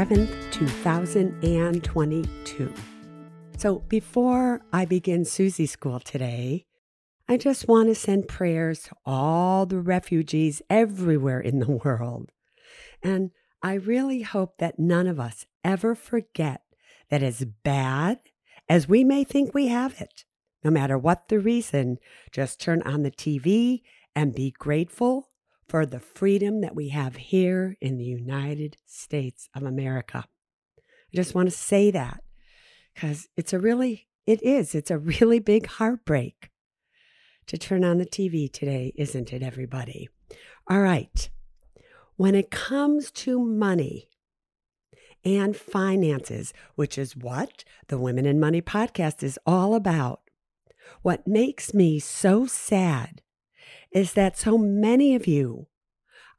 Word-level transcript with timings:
27th, 0.00 0.50
2022. 0.50 2.72
So 3.58 3.80
before 3.80 4.62
I 4.72 4.86
begin 4.86 5.26
Suze 5.26 5.70
School 5.70 6.00
today, 6.00 6.64
I 7.28 7.36
just 7.36 7.68
want 7.68 7.90
to 7.90 7.94
send 7.94 8.26
prayers 8.26 8.84
to 8.84 8.94
all 9.04 9.66
the 9.66 9.78
refugees 9.78 10.62
everywhere 10.70 11.40
in 11.40 11.58
the 11.58 11.70
world. 11.84 12.32
And 13.02 13.32
I 13.62 13.74
really 13.74 14.22
hope 14.22 14.56
that 14.56 14.78
none 14.78 15.06
of 15.06 15.20
us 15.20 15.44
ever 15.62 15.94
forget 15.94 16.62
that 17.10 17.22
as 17.22 17.44
bad 17.62 18.20
as 18.70 18.88
we 18.88 19.04
may 19.04 19.22
think 19.22 19.52
we 19.52 19.68
have 19.68 20.00
it, 20.00 20.24
no 20.64 20.70
matter 20.70 20.96
what 20.96 21.28
the 21.28 21.38
reason, 21.38 21.98
just 22.32 22.58
turn 22.58 22.80
on 22.84 23.02
the 23.02 23.10
TV 23.10 23.82
and 24.16 24.34
be 24.34 24.50
grateful 24.50 25.28
for 25.70 25.86
the 25.86 26.00
freedom 26.00 26.62
that 26.62 26.74
we 26.74 26.88
have 26.88 27.14
here 27.14 27.76
in 27.80 27.96
the 27.96 28.04
United 28.04 28.76
States 28.86 29.48
of 29.54 29.62
America. 29.62 30.24
I 30.76 31.14
just 31.16 31.32
want 31.32 31.48
to 31.48 31.56
say 31.56 31.92
that 31.92 32.24
because 32.92 33.28
it's 33.36 33.52
a 33.52 33.60
really, 33.60 34.08
it 34.26 34.42
is, 34.42 34.74
it's 34.74 34.90
a 34.90 34.98
really 34.98 35.38
big 35.38 35.68
heartbreak 35.68 36.50
to 37.46 37.56
turn 37.56 37.84
on 37.84 37.98
the 37.98 38.04
TV 38.04 38.52
today, 38.52 38.92
isn't 38.96 39.32
it, 39.32 39.44
everybody? 39.44 40.08
All 40.68 40.80
right. 40.80 41.30
When 42.16 42.34
it 42.34 42.50
comes 42.50 43.12
to 43.12 43.38
money 43.38 44.08
and 45.24 45.56
finances, 45.56 46.52
which 46.74 46.98
is 46.98 47.16
what 47.16 47.62
the 47.86 47.98
Women 47.98 48.26
and 48.26 48.40
Money 48.40 48.60
podcast 48.60 49.22
is 49.22 49.38
all 49.46 49.76
about, 49.76 50.22
what 51.02 51.28
makes 51.28 51.72
me 51.72 52.00
so 52.00 52.44
sad 52.44 53.22
is 53.92 54.12
that 54.14 54.38
so 54.38 54.56
many 54.56 55.14
of 55.14 55.26
you 55.26 55.66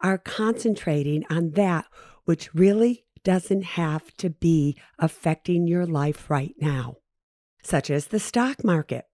are 0.01 0.17
concentrating 0.17 1.23
on 1.29 1.51
that 1.51 1.85
which 2.25 2.53
really 2.53 3.05
doesn't 3.23 3.63
have 3.63 4.15
to 4.17 4.29
be 4.29 4.77
affecting 4.97 5.67
your 5.67 5.85
life 5.85 6.29
right 6.29 6.55
now, 6.59 6.95
such 7.63 7.89
as 7.89 8.07
the 8.07 8.19
stock 8.19 8.63
market. 8.63 9.05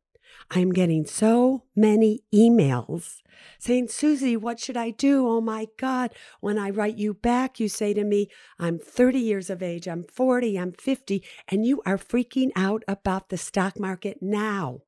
I'm 0.51 0.71
getting 0.71 1.05
so 1.05 1.63
many 1.75 2.21
emails 2.33 3.17
saying, 3.59 3.89
Suze, 3.89 4.37
what 4.37 4.59
should 4.59 4.77
I 4.77 4.91
do? 4.91 5.27
Oh 5.27 5.41
my 5.41 5.67
God. 5.77 6.13
When 6.39 6.57
I 6.57 6.69
write 6.69 6.97
you 6.97 7.13
back, 7.13 7.59
you 7.59 7.67
say 7.67 7.93
to 7.93 8.03
me, 8.03 8.29
I'm 8.59 8.79
30 8.79 9.19
years 9.19 9.49
of 9.49 9.61
age, 9.61 9.87
I'm 9.87 10.03
40, 10.03 10.57
I'm 10.57 10.71
50, 10.71 11.23
and 11.49 11.65
you 11.65 11.81
are 11.85 11.97
freaking 11.97 12.51
out 12.55 12.83
about 12.87 13.29
the 13.29 13.37
stock 13.37 13.79
market 13.79 14.19
now. 14.21 14.81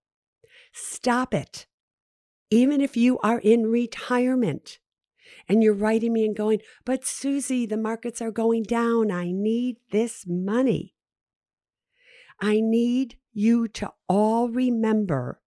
Stop 0.71 1.33
it. 1.33 1.65
Even 2.51 2.81
if 2.81 2.97
you 2.97 3.19
are 3.19 3.39
in 3.39 3.67
retirement 3.67 4.79
and 5.47 5.63
you're 5.63 5.73
writing 5.73 6.13
me 6.13 6.25
and 6.25 6.35
going, 6.35 6.59
but 6.85 7.05
Suze, 7.05 7.47
the 7.47 7.77
markets 7.77 8.21
are 8.21 8.31
going 8.31 8.63
down. 8.63 9.11
I 9.11 9.31
need 9.31 9.77
this 9.91 10.25
money. 10.27 10.95
I 12.39 12.59
need 12.61 13.17
you 13.33 13.67
to 13.67 13.91
all 14.07 14.49
remember 14.49 15.41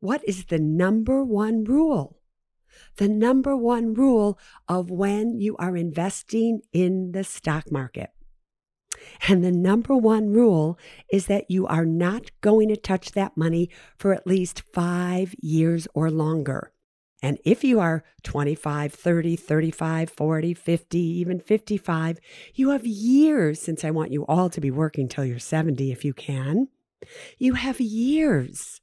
what 0.00 0.22
is 0.26 0.44
the 0.44 0.58
number 0.58 1.24
one 1.24 1.64
rule? 1.64 2.20
The 2.96 3.08
number 3.08 3.56
one 3.56 3.94
rule 3.94 4.38
of 4.68 4.90
when 4.90 5.40
you 5.40 5.56
are 5.56 5.76
investing 5.76 6.60
in 6.72 7.10
the 7.12 7.24
stock 7.24 7.72
market. 7.72 8.10
And 9.28 9.44
the 9.44 9.52
number 9.52 9.96
one 9.96 10.32
rule 10.32 10.78
is 11.12 11.26
that 11.26 11.50
you 11.50 11.66
are 11.66 11.84
not 11.84 12.30
going 12.40 12.68
to 12.68 12.76
touch 12.76 13.12
that 13.12 13.36
money 13.36 13.70
for 13.96 14.12
at 14.12 14.26
least 14.26 14.62
five 14.72 15.34
years 15.40 15.88
or 15.94 16.10
longer. 16.10 16.72
And 17.20 17.38
if 17.44 17.64
you 17.64 17.80
are 17.80 18.04
25, 18.22 18.92
30, 18.92 19.36
35, 19.36 20.10
40, 20.10 20.54
50, 20.54 20.98
even 20.98 21.40
55, 21.40 22.20
you 22.54 22.70
have 22.70 22.86
years, 22.86 23.60
since 23.60 23.84
I 23.84 23.90
want 23.90 24.12
you 24.12 24.24
all 24.26 24.48
to 24.50 24.60
be 24.60 24.70
working 24.70 25.08
till 25.08 25.24
you're 25.24 25.40
70 25.40 25.90
if 25.90 26.04
you 26.04 26.14
can. 26.14 26.68
You 27.38 27.54
have 27.54 27.80
years 27.80 28.80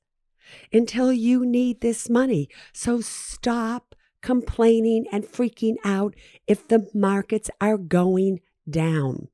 until 0.74 1.14
you 1.14 1.46
need 1.46 1.82
this 1.82 2.10
money. 2.10 2.50
So 2.74 3.02
stop 3.02 3.96
complaining 4.22 5.06
and 5.12 5.24
freaking 5.24 5.76
out 5.86 6.16
if 6.48 6.68
the 6.68 6.90
markets 6.94 7.50
are 7.62 7.78
going 7.78 8.42
down. 8.70 9.30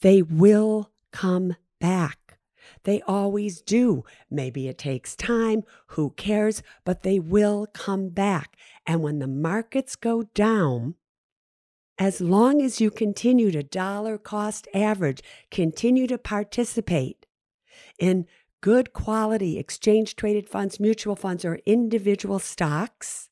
They 0.00 0.22
will 0.22 0.90
come 1.12 1.56
back. 1.80 2.38
They 2.84 3.00
always 3.02 3.60
do. 3.60 4.04
Maybe 4.30 4.68
it 4.68 4.78
takes 4.78 5.16
time. 5.16 5.62
Who 5.88 6.10
cares? 6.10 6.62
But 6.84 7.02
they 7.02 7.18
will 7.18 7.66
come 7.72 8.08
back. 8.08 8.56
And 8.86 9.02
when 9.02 9.18
the 9.18 9.26
markets 9.26 9.96
go 9.96 10.24
down, 10.34 10.94
as 11.98 12.20
long 12.20 12.60
as 12.60 12.80
you 12.80 12.90
continue 12.90 13.50
to 13.52 13.62
dollar 13.62 14.18
cost 14.18 14.66
average, 14.74 15.22
continue 15.50 16.06
to 16.08 16.18
participate 16.18 17.26
in 17.98 18.26
good 18.60 18.92
quality 18.92 19.58
exchange 19.58 20.16
traded 20.16 20.48
funds, 20.48 20.80
mutual 20.80 21.16
funds, 21.16 21.44
or 21.44 21.60
individual 21.66 22.38
stocks. 22.38 23.28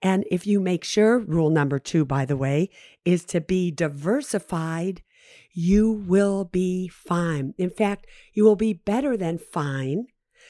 And 0.00 0.24
if 0.30 0.46
you 0.46 0.60
make 0.60 0.84
sure, 0.84 1.18
rule 1.18 1.50
number 1.50 1.78
two, 1.78 2.04
by 2.04 2.24
the 2.24 2.36
way, 2.36 2.70
is 3.04 3.24
to 3.26 3.40
be 3.40 3.70
diversified 3.70 5.02
you 5.52 5.90
will 5.90 6.44
be 6.44 6.88
fine. 6.88 7.54
In 7.58 7.70
fact, 7.70 8.06
you 8.32 8.44
will 8.44 8.56
be 8.56 8.72
better 8.72 9.16
than 9.16 9.38
fine 9.38 10.06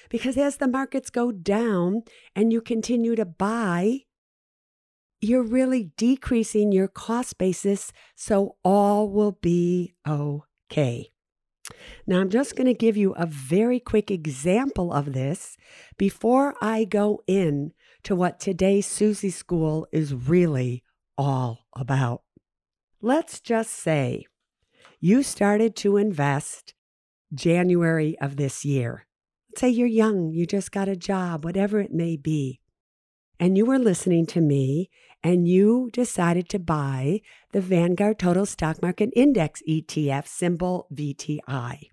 because 0.08 0.36
as 0.36 0.56
the 0.56 0.68
markets 0.68 1.10
go 1.10 1.32
down 1.32 2.02
and 2.34 2.52
you 2.52 2.60
continue 2.60 3.14
to 3.16 3.24
buy, 3.24 4.00
you're 5.20 5.42
really 5.42 5.90
decreasing 5.96 6.72
your 6.72 6.88
cost 6.88 7.38
basis, 7.38 7.92
so 8.14 8.56
all 8.64 9.10
will 9.10 9.38
be 9.40 9.94
okay. 10.06 11.10
Now, 12.06 12.20
I'm 12.20 12.30
just 12.30 12.54
going 12.54 12.66
to 12.66 12.74
give 12.74 12.96
you 12.96 13.12
a 13.12 13.26
very 13.26 13.80
quick 13.80 14.10
example 14.10 14.92
of 14.92 15.12
this 15.12 15.56
before 15.98 16.54
I 16.60 16.84
go 16.84 17.22
in 17.26 17.72
to 18.04 18.14
what 18.14 18.38
today's 18.38 18.86
Suze 18.86 19.34
School 19.34 19.88
is 19.90 20.14
really 20.14 20.84
all 21.18 21.66
about. 21.74 22.22
Let's 23.00 23.40
just 23.40 23.72
say 23.72 24.26
you 25.00 25.22
started 25.22 25.76
to 25.76 25.96
invest 25.96 26.74
January 27.34 28.16
of 28.20 28.36
this 28.36 28.64
year. 28.64 29.06
Let's 29.50 29.60
say 29.60 29.68
you're 29.70 29.86
young, 29.86 30.30
you 30.30 30.46
just 30.46 30.72
got 30.72 30.88
a 30.88 30.96
job, 30.96 31.44
whatever 31.44 31.80
it 31.80 31.92
may 31.92 32.16
be, 32.16 32.60
and 33.38 33.56
you 33.56 33.66
were 33.66 33.78
listening 33.78 34.26
to 34.26 34.40
me 34.40 34.90
and 35.22 35.48
you 35.48 35.90
decided 35.92 36.48
to 36.48 36.58
buy 36.58 37.20
the 37.52 37.60
Vanguard 37.60 38.18
Total 38.18 38.46
Stock 38.46 38.80
Market 38.80 39.10
Index 39.16 39.62
ETF, 39.68 40.26
symbol 40.26 40.86
VTI. 40.94 41.90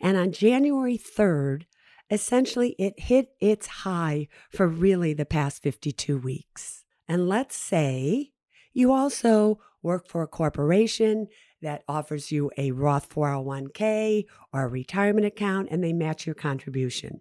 And 0.00 0.16
on 0.16 0.32
January 0.32 0.98
3rd, 0.98 1.62
essentially 2.10 2.76
it 2.78 3.00
hit 3.00 3.30
its 3.40 3.66
high 3.66 4.28
for 4.50 4.68
really 4.68 5.14
the 5.14 5.24
past 5.24 5.62
52 5.62 6.18
weeks. 6.18 6.84
And 7.08 7.28
let's 7.28 7.56
say 7.56 8.32
you 8.72 8.92
also 8.92 9.60
work 9.82 10.06
for 10.06 10.22
a 10.22 10.28
corporation 10.28 11.28
that 11.62 11.84
offers 11.88 12.30
you 12.30 12.50
a 12.58 12.72
Roth 12.72 13.08
401k 13.08 14.24
or 14.52 14.64
a 14.64 14.68
retirement 14.68 15.26
account 15.26 15.68
and 15.70 15.82
they 15.82 15.92
match 15.92 16.26
your 16.26 16.34
contribution. 16.34 17.20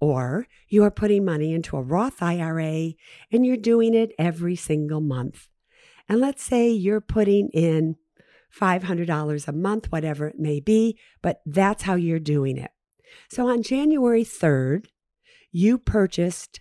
Or 0.00 0.46
you 0.68 0.82
are 0.84 0.90
putting 0.90 1.24
money 1.24 1.52
into 1.52 1.76
a 1.76 1.82
Roth 1.82 2.22
IRA 2.22 2.92
and 3.30 3.46
you're 3.46 3.56
doing 3.56 3.94
it 3.94 4.12
every 4.18 4.56
single 4.56 5.00
month. 5.00 5.48
And 6.08 6.20
let's 6.20 6.42
say 6.42 6.68
you're 6.68 7.00
putting 7.00 7.48
in 7.50 7.96
$500 8.58 9.48
a 9.48 9.52
month, 9.52 9.92
whatever 9.92 10.26
it 10.26 10.38
may 10.38 10.58
be, 10.58 10.98
but 11.22 11.40
that's 11.46 11.84
how 11.84 11.94
you're 11.94 12.18
doing 12.18 12.56
it. 12.56 12.70
So 13.28 13.48
on 13.48 13.62
January 13.62 14.24
3rd, 14.24 14.86
you 15.52 15.78
purchased 15.78 16.60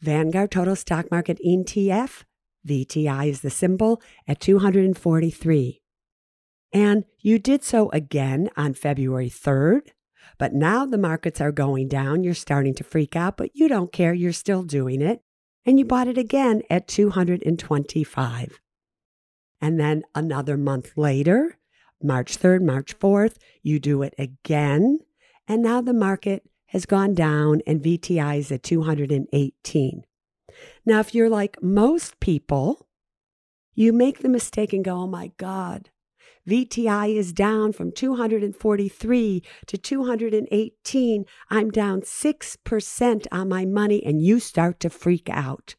Vanguard 0.00 0.52
Total 0.52 0.76
Stock 0.76 1.10
Market 1.10 1.40
ETF, 1.44 2.24
VTI 2.66 3.28
is 3.28 3.40
the 3.40 3.50
symbol, 3.50 4.00
at 4.28 4.40
243. 4.40 5.80
And 6.72 7.04
you 7.20 7.38
did 7.38 7.64
so 7.64 7.88
again 7.90 8.50
on 8.56 8.74
February 8.74 9.30
3rd, 9.30 9.88
but 10.38 10.52
now 10.52 10.84
the 10.84 10.98
markets 10.98 11.40
are 11.40 11.52
going 11.52 11.88
down. 11.88 12.22
You're 12.22 12.34
starting 12.34 12.74
to 12.74 12.84
freak 12.84 13.16
out, 13.16 13.36
but 13.36 13.50
you 13.54 13.68
don't 13.68 13.92
care. 13.92 14.12
You're 14.12 14.32
still 14.32 14.62
doing 14.62 15.00
it. 15.00 15.22
And 15.64 15.78
you 15.78 15.84
bought 15.84 16.08
it 16.08 16.18
again 16.18 16.62
at 16.70 16.88
225. 16.88 18.60
And 19.60 19.80
then 19.80 20.02
another 20.14 20.56
month 20.56 20.96
later, 20.96 21.58
March 22.02 22.38
3rd, 22.38 22.62
March 22.62 22.98
4th, 22.98 23.36
you 23.62 23.80
do 23.80 24.02
it 24.02 24.14
again. 24.18 25.00
And 25.46 25.62
now 25.62 25.80
the 25.80 25.94
market 25.94 26.48
has 26.66 26.86
gone 26.86 27.14
down 27.14 27.62
and 27.66 27.82
VTI 27.82 28.38
is 28.38 28.52
at 28.52 28.62
218. 28.62 30.04
Now, 30.84 31.00
if 31.00 31.14
you're 31.14 31.30
like 31.30 31.62
most 31.62 32.20
people, 32.20 32.86
you 33.74 33.92
make 33.92 34.20
the 34.20 34.28
mistake 34.28 34.72
and 34.72 34.84
go, 34.84 34.96
oh 34.96 35.06
my 35.06 35.32
God, 35.36 35.90
VTI 36.48 37.14
is 37.14 37.34
down 37.34 37.74
from 37.74 37.92
243 37.92 39.42
to 39.66 39.78
218. 39.78 41.24
I'm 41.50 41.70
down 41.70 42.00
6% 42.00 43.26
on 43.30 43.48
my 43.48 43.66
money, 43.66 44.02
and 44.02 44.22
you 44.22 44.40
start 44.40 44.80
to 44.80 44.88
freak 44.88 45.28
out. 45.28 45.74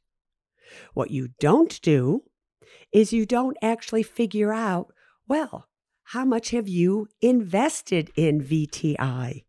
What 0.94 1.10
you 1.10 1.30
don't 1.40 1.82
do 1.82 2.22
is 2.92 3.12
you 3.12 3.26
don't 3.26 3.58
actually 3.64 4.04
figure 4.04 4.54
out, 4.54 4.94
well, 5.28 5.66
how 6.04 6.24
much 6.24 6.52
have 6.52 6.68
you 6.68 7.08
invested 7.20 8.12
in 8.16 8.44
VTI? 8.44 9.46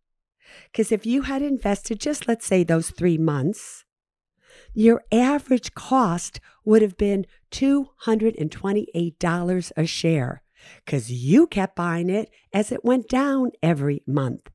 Because 0.72 0.90
if 0.90 1.04
you 1.04 1.20
had 1.22 1.42
invested 1.42 2.00
just, 2.00 2.28
let's 2.28 2.46
say, 2.46 2.64
those 2.64 2.90
three 2.90 3.18
months, 3.18 3.84
your 4.72 5.02
average 5.12 5.74
cost 5.74 6.40
would 6.64 6.80
have 6.80 6.96
been 6.96 7.26
$228 7.50 9.72
a 9.76 9.86
share 9.86 10.42
because 10.84 11.10
you 11.10 11.46
kept 11.46 11.76
buying 11.76 12.10
it 12.10 12.30
as 12.52 12.72
it 12.72 12.84
went 12.84 13.08
down 13.08 13.50
every 13.62 14.02
month. 14.06 14.50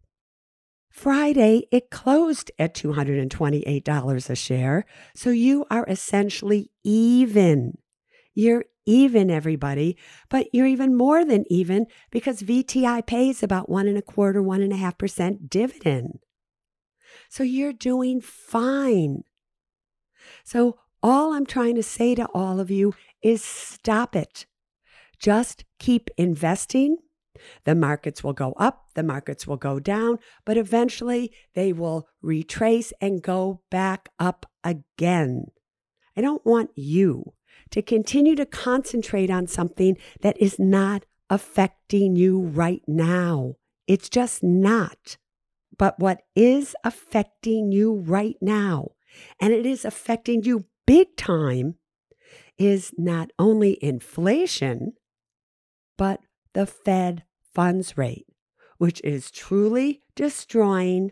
Friday, 0.90 1.68
it 1.72 1.90
closed 1.90 2.52
at 2.58 2.74
$228 2.74 4.30
a 4.30 4.36
share, 4.36 4.86
so 5.14 5.30
you 5.30 5.66
are 5.70 5.86
essentially 5.90 6.72
even. 6.84 7.78
You're 8.34 8.66
even, 8.86 9.30
everybody, 9.30 9.98
but 10.30 10.48
you're 10.54 10.68
even 10.68 10.96
more 10.96 11.26
than 11.26 11.44
even 11.50 11.88
because 12.12 12.44
VTI 12.44 13.06
pays 13.06 13.44
about 13.44 13.70
one 13.70 13.88
and 13.88 13.98
a 13.98 14.02
quarter, 14.02 14.42
one 14.42 14.62
and 14.62 14.72
a 14.72 14.78
half 14.78 14.98
percent 14.98 15.50
dividend. 15.50 16.20
So 17.30 17.44
you're 17.44 17.74
doing 17.74 18.22
fine. 18.22 19.24
So 20.44 20.78
all 21.02 21.34
I'm 21.34 21.46
trying 21.46 21.76
to 21.76 21.84
say 21.84 22.16
to 22.16 22.28
all 22.34 22.60
of 22.60 22.72
you 22.72 22.94
is 23.22 23.44
stop 23.44 24.16
it. 24.16 24.46
Just 25.20 25.66
keep 25.80 26.10
investing. 26.18 26.98
The 27.66 27.76
markets 27.76 28.24
will 28.24 28.34
go 28.34 28.54
up, 28.54 28.86
the 28.96 29.04
markets 29.04 29.46
will 29.46 29.58
go 29.58 29.80
down, 29.80 30.20
but 30.46 30.58
eventually 30.58 31.34
they 31.54 31.74
will 31.74 32.08
retrace 32.22 32.94
and 33.02 33.22
go 33.22 33.62
back 33.70 34.10
up 34.20 34.46
again. 34.64 35.48
I 36.16 36.22
don't 36.22 36.46
want 36.46 36.72
you 36.76 37.34
to 37.72 37.82
continue 37.82 38.36
to 38.36 38.46
concentrate 38.46 39.30
on 39.30 39.48
something 39.48 39.98
that 40.22 40.42
is 40.42 40.58
not 40.60 41.06
affecting 41.30 42.16
you 42.16 42.40
right 42.40 42.84
now. 42.88 43.56
It's 43.88 44.10
just 44.10 44.44
not. 44.44 45.18
But 45.78 46.00
what 46.00 46.22
is 46.36 46.76
affecting 46.84 47.72
you 47.72 47.96
right 47.96 48.38
now, 48.40 48.92
and 49.42 49.52
it 49.52 49.66
is 49.66 49.84
affecting 49.84 50.44
you 50.44 50.66
big 50.88 51.18
time, 51.18 51.76
is 52.58 52.94
not 52.98 53.32
only 53.38 53.78
inflation, 53.84 54.94
but 55.98 56.22
the 56.54 56.66
Fed 56.66 57.24
funds 57.54 57.98
rate, 57.98 58.28
which 58.78 59.02
is 59.04 59.32
truly 59.32 60.02
destroying 60.16 61.12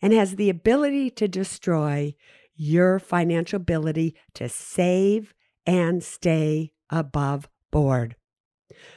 and 0.00 0.12
has 0.12 0.36
the 0.36 0.50
ability 0.50 1.10
to 1.10 1.28
destroy 1.28 2.14
your 2.54 2.98
financial 2.98 3.56
ability 3.56 4.16
to 4.34 4.48
save 4.48 5.34
and 5.66 6.02
stay 6.02 6.72
above 6.90 7.48
board. 7.70 8.16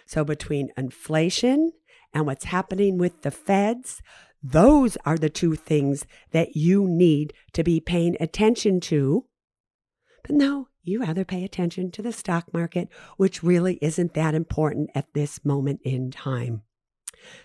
So, 0.05 0.23
between 0.23 0.71
inflation 0.77 1.71
and 2.13 2.25
what's 2.25 2.45
happening 2.45 2.97
with 2.97 3.21
the 3.21 3.31
feds, 3.31 4.01
those 4.43 4.97
are 5.05 5.17
the 5.17 5.29
two 5.29 5.55
things 5.55 6.05
that 6.31 6.55
you 6.55 6.87
need 6.87 7.33
to 7.53 7.63
be 7.63 7.79
paying 7.79 8.17
attention 8.19 8.79
to. 8.81 9.25
But 10.23 10.35
no, 10.35 10.67
you 10.83 11.01
rather 11.01 11.23
pay 11.23 11.43
attention 11.43 11.91
to 11.91 12.01
the 12.01 12.11
stock 12.11 12.53
market, 12.53 12.89
which 13.17 13.43
really 13.43 13.77
isn't 13.81 14.13
that 14.13 14.33
important 14.33 14.89
at 14.95 15.13
this 15.13 15.43
moment 15.45 15.79
in 15.83 16.11
time. 16.11 16.63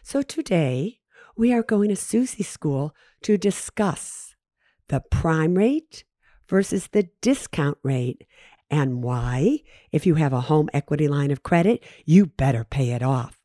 So 0.03 0.23
today, 0.23 1.00
we 1.37 1.53
are 1.53 1.62
going 1.62 1.91
to 1.91 1.97
Suze 1.97 2.47
School 2.47 2.94
to 3.23 3.37
discuss 3.37 4.35
the 4.88 5.00
prime 5.00 5.55
rate 5.55 6.05
versus 6.49 6.88
the 6.88 7.09
discount 7.21 7.79
rate 7.83 8.25
and 8.71 9.03
why, 9.03 9.61
if 9.93 10.06
you 10.06 10.17
have 10.17 10.32
a 10.32 10.43
home 10.43 10.69
equity 10.73 11.06
line 11.06 11.31
of 11.31 11.43
credit, 11.43 11.85
you 12.05 12.27
better 12.27 12.65
pay 12.65 12.91
it 12.91 13.03
off. 13.03 13.39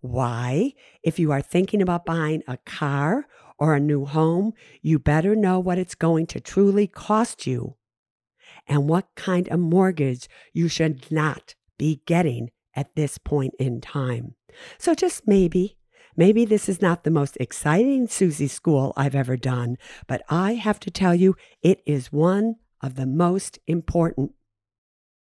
Why, 0.00 0.72
if 1.02 1.18
you 1.18 1.32
are 1.32 1.42
thinking 1.42 1.80
about 1.80 2.04
buying 2.04 2.42
a 2.48 2.56
car 2.58 3.26
or 3.58 3.74
a 3.74 3.80
new 3.80 4.04
home, 4.04 4.52
you 4.82 4.98
better 4.98 5.36
know 5.36 5.60
what 5.60 5.78
it's 5.78 5.94
going 5.94 6.26
to 6.28 6.40
truly 6.40 6.86
cost 6.86 7.46
you 7.46 7.76
and 8.66 8.88
what 8.88 9.08
kind 9.14 9.48
of 9.48 9.60
mortgage 9.60 10.28
you 10.52 10.68
should 10.68 11.10
not 11.10 11.54
be 11.78 12.02
getting 12.06 12.50
at 12.74 12.94
this 12.94 13.18
point 13.18 13.54
in 13.58 13.80
time. 13.80 14.34
So, 14.78 14.94
just 14.94 15.26
maybe, 15.26 15.76
maybe 16.16 16.44
this 16.44 16.68
is 16.68 16.80
not 16.80 17.04
the 17.04 17.10
most 17.10 17.36
exciting 17.40 18.06
Suze 18.06 18.50
school 18.50 18.92
I've 18.96 19.14
ever 19.14 19.36
done, 19.36 19.76
but 20.06 20.22
I 20.28 20.54
have 20.54 20.80
to 20.80 20.90
tell 20.90 21.14
you, 21.14 21.36
it 21.62 21.82
is 21.86 22.12
one 22.12 22.56
of 22.80 22.94
the 22.96 23.06
most 23.06 23.58
important. 23.66 24.32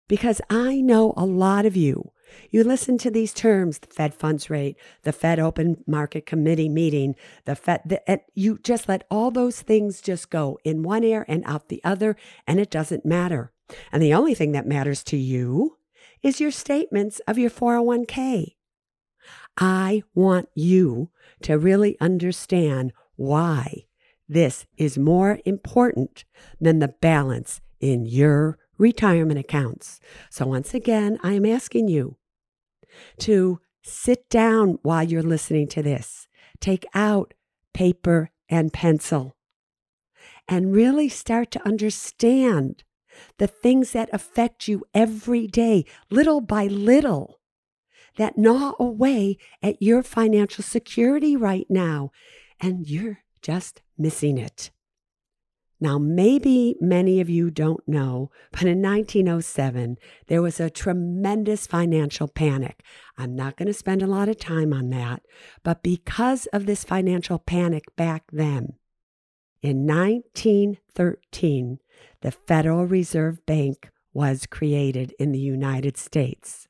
Because 0.07 0.39
I 0.49 0.79
know 0.79 1.13
a 1.17 1.25
lot 1.25 1.65
of 1.65 1.75
you 1.75 2.11
you 2.49 2.63
listen 2.63 2.97
to 2.99 3.11
these 3.11 3.33
terms 3.33 3.79
the 3.79 3.87
Fed 3.87 4.13
funds 4.13 4.49
rate, 4.49 4.77
the 5.03 5.13
Fed 5.13 5.39
open 5.39 5.83
market 5.87 6.25
committee 6.25 6.69
meeting, 6.69 7.15
the 7.45 7.55
Fed, 7.55 7.81
the, 7.85 8.21
you 8.33 8.59
just 8.63 8.87
let 8.87 9.05
all 9.09 9.31
those 9.31 9.61
things 9.61 10.01
just 10.01 10.29
go 10.29 10.59
in 10.63 10.83
one 10.83 11.03
ear 11.03 11.25
and 11.27 11.43
out 11.45 11.69
the 11.69 11.81
other, 11.83 12.15
and 12.45 12.59
it 12.59 12.69
doesn't 12.69 13.05
matter. 13.05 13.51
And 13.91 14.01
the 14.01 14.13
only 14.13 14.33
thing 14.33 14.51
that 14.53 14.67
matters 14.67 15.03
to 15.05 15.17
you 15.17 15.77
is 16.23 16.39
your 16.39 16.51
statements 16.51 17.19
of 17.27 17.37
your 17.37 17.49
401k. 17.49 18.55
I 19.57 20.03
want 20.13 20.49
you 20.55 21.09
to 21.41 21.57
really 21.57 21.97
understand 21.99 22.93
why 23.15 23.85
this 24.29 24.65
is 24.77 24.97
more 24.97 25.39
important 25.45 26.25
than 26.59 26.79
the 26.79 26.89
balance 26.89 27.61
in 27.79 28.05
your 28.05 28.57
retirement 28.77 29.39
accounts. 29.39 29.99
So, 30.29 30.45
once 30.45 30.73
again, 30.73 31.19
I 31.23 31.33
am 31.33 31.45
asking 31.45 31.87
you 31.87 32.17
to 33.19 33.59
sit 33.83 34.29
down 34.29 34.79
while 34.81 35.03
you're 35.03 35.23
listening 35.23 35.67
to 35.69 35.81
this, 35.81 36.27
take 36.59 36.85
out 36.93 37.33
paper 37.73 38.31
and 38.49 38.73
pencil, 38.73 39.35
and 40.47 40.73
really 40.73 41.09
start 41.09 41.51
to 41.51 41.65
understand 41.67 42.83
the 43.37 43.47
things 43.47 43.91
that 43.91 44.09
affect 44.13 44.67
you 44.67 44.83
every 44.93 45.47
day, 45.47 45.85
little 46.09 46.41
by 46.41 46.67
little, 46.67 47.39
that 48.17 48.37
gnaw 48.37 48.73
away 48.79 49.37
at 49.61 49.81
your 49.81 50.03
financial 50.03 50.63
security 50.63 51.35
right 51.35 51.67
now. 51.69 52.11
And 52.59 52.87
you're 52.87 53.19
just 53.41 53.81
missing 53.97 54.37
it. 54.37 54.71
Now, 55.79 55.99
maybe 55.99 56.75
many 56.81 57.21
of 57.21 57.29
you 57.29 57.51
don't 57.51 57.87
know, 57.87 58.31
but 58.51 58.63
in 58.63 58.81
1907, 58.81 59.97
there 60.25 60.41
was 60.41 60.59
a 60.59 60.71
tremendous 60.71 61.67
financial 61.67 62.27
panic. 62.27 62.81
I'm 63.17 63.35
not 63.35 63.57
going 63.57 63.67
to 63.67 63.73
spend 63.73 64.01
a 64.01 64.07
lot 64.07 64.27
of 64.27 64.39
time 64.39 64.73
on 64.73 64.89
that, 64.89 65.21
but 65.63 65.83
because 65.83 66.47
of 66.47 66.65
this 66.65 66.83
financial 66.83 67.37
panic 67.37 67.95
back 67.95 68.23
then, 68.31 68.73
in 69.61 69.85
1913, 69.85 71.79
the 72.21 72.31
Federal 72.31 72.85
Reserve 72.85 73.45
Bank 73.45 73.89
was 74.13 74.47
created 74.47 75.13
in 75.19 75.31
the 75.31 75.39
United 75.39 75.97
States. 75.97 76.67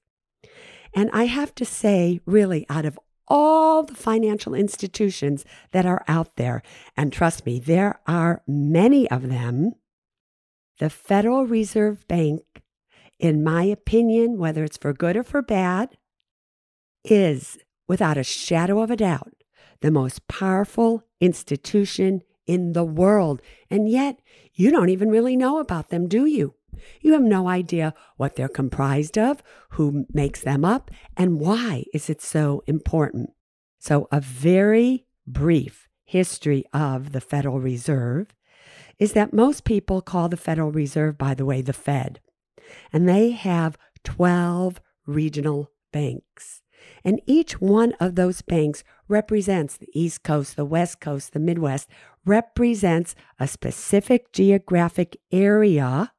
And 0.94 1.10
I 1.14 1.26
have 1.26 1.54
to 1.56 1.66
say, 1.66 2.20
really, 2.26 2.66
out 2.70 2.86
of 2.86 3.00
all 3.28 3.84
the 3.84 3.96
financial 3.96 4.54
institutions 4.54 5.46
that 5.72 5.86
are 5.86 6.04
out 6.08 6.36
there, 6.36 6.62
and 6.96 7.12
trust 7.12 7.46
me, 7.46 7.60
there 7.60 8.00
are 8.08 8.42
many 8.48 9.10
of 9.10 9.30
them, 9.30 9.74
the 10.80 10.90
Federal 10.90 11.46
Reserve 11.46 12.08
Bank, 12.08 12.44
in 13.20 13.44
my 13.44 13.64
opinion, 13.64 14.38
whether 14.38 14.64
it's 14.64 14.78
for 14.78 14.94
good 14.94 15.18
or 15.18 15.24
for 15.24 15.42
bad, 15.42 15.98
is 17.04 17.58
without 17.88 18.18
a 18.18 18.24
shadow 18.24 18.82
of 18.82 18.92
a 18.92 18.96
doubt 18.96 19.34
the 19.82 19.92
most 19.92 20.28
powerful 20.28 21.04
institution 21.22 22.22
in 22.46 22.74
the 22.74 22.84
world. 22.84 23.42
And 23.70 23.90
yet, 23.90 24.20
you 24.54 24.72
don't 24.72 24.90
even 24.90 25.10
really 25.10 25.36
know 25.36 25.60
about 25.60 25.90
them, 25.90 26.08
do 26.08 26.26
you? 26.26 26.56
You 27.02 27.14
have 27.14 27.22
no 27.22 27.48
idea 27.48 27.94
what 28.18 28.36
they're 28.36 28.48
comprised 28.48 29.18
of, 29.18 29.42
who 29.72 30.06
makes 30.14 30.42
them 30.42 30.64
up, 30.66 30.92
and 31.16 31.40
why 31.40 31.86
is 31.94 32.10
it 32.10 32.22
so 32.22 32.64
important. 32.68 33.32
So, 33.80 34.08
a 34.12 34.20
very 34.20 35.06
brief 35.26 35.88
history 36.06 36.66
of 36.74 37.12
the 37.12 37.22
Federal 37.22 37.60
Reserve 37.60 38.28
is 38.98 39.14
that 39.14 39.34
most 39.34 39.64
people 39.64 40.02
call 40.02 40.30
the 40.30 40.38
Federal 40.38 40.72
Reserve, 40.72 41.18
by 41.18 41.34
the 41.34 41.46
way, 41.46 41.62
the 41.62 41.74
Fed. 41.74 42.20
And 42.92 43.08
they 43.08 43.32
have 43.32 43.78
12 44.04 44.82
regional 45.06 45.72
banks. 45.92 46.62
And 47.04 47.22
each 47.26 47.60
one 47.62 47.94
of 48.00 48.16
those 48.16 48.42
banks 48.42 48.84
represents 49.08 49.78
the 49.78 49.90
East 49.94 50.24
Coast, 50.24 50.56
the 50.56 50.66
West 50.66 51.00
Coast, 51.00 51.34
the 51.34 51.40
Midwest, 51.40 51.90
represents 52.26 53.16
a 53.40 53.48
specific 53.48 54.32
geographic 54.32 55.18
area 55.32 56.12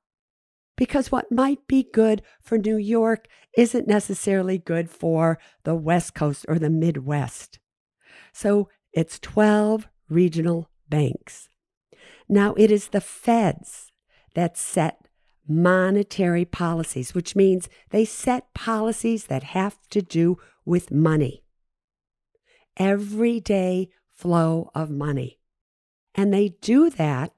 because 0.79 1.11
what 1.11 1.33
might 1.33 1.67
be 1.67 1.83
good 1.93 2.23
for 2.41 2.57
New 2.57 2.77
York 2.77 3.27
isn't 3.57 3.89
necessarily 3.89 4.57
good 4.57 4.89
for 4.89 5.39
the 5.65 5.75
West 5.75 6.15
Coast 6.15 6.47
or 6.49 6.57
the 6.59 6.71
Midwest. 6.71 7.59
So 8.33 8.69
it's 8.93 9.19
12 9.19 9.89
regional 10.09 10.71
banks. 10.89 11.49
Now, 12.29 12.55
it 12.57 12.71
is 12.71 12.89
the 12.89 13.01
feds 13.01 13.91
that 14.35 14.57
set 14.57 15.09
monetary 15.49 16.45
policies, 16.45 17.13
which 17.13 17.35
means 17.35 17.69
they 17.91 18.05
set 18.05 18.55
policies 18.55 19.27
that 19.27 19.43
have 19.43 19.77
to 19.91 20.01
do 20.01 20.39
with 20.65 20.93
money. 20.93 21.43
Everyday 22.77 23.89
flow 24.15 24.71
of 24.77 24.91
money. 24.91 25.41
And 26.15 26.33
they 26.33 26.51
do 26.61 26.89
that 26.91 27.33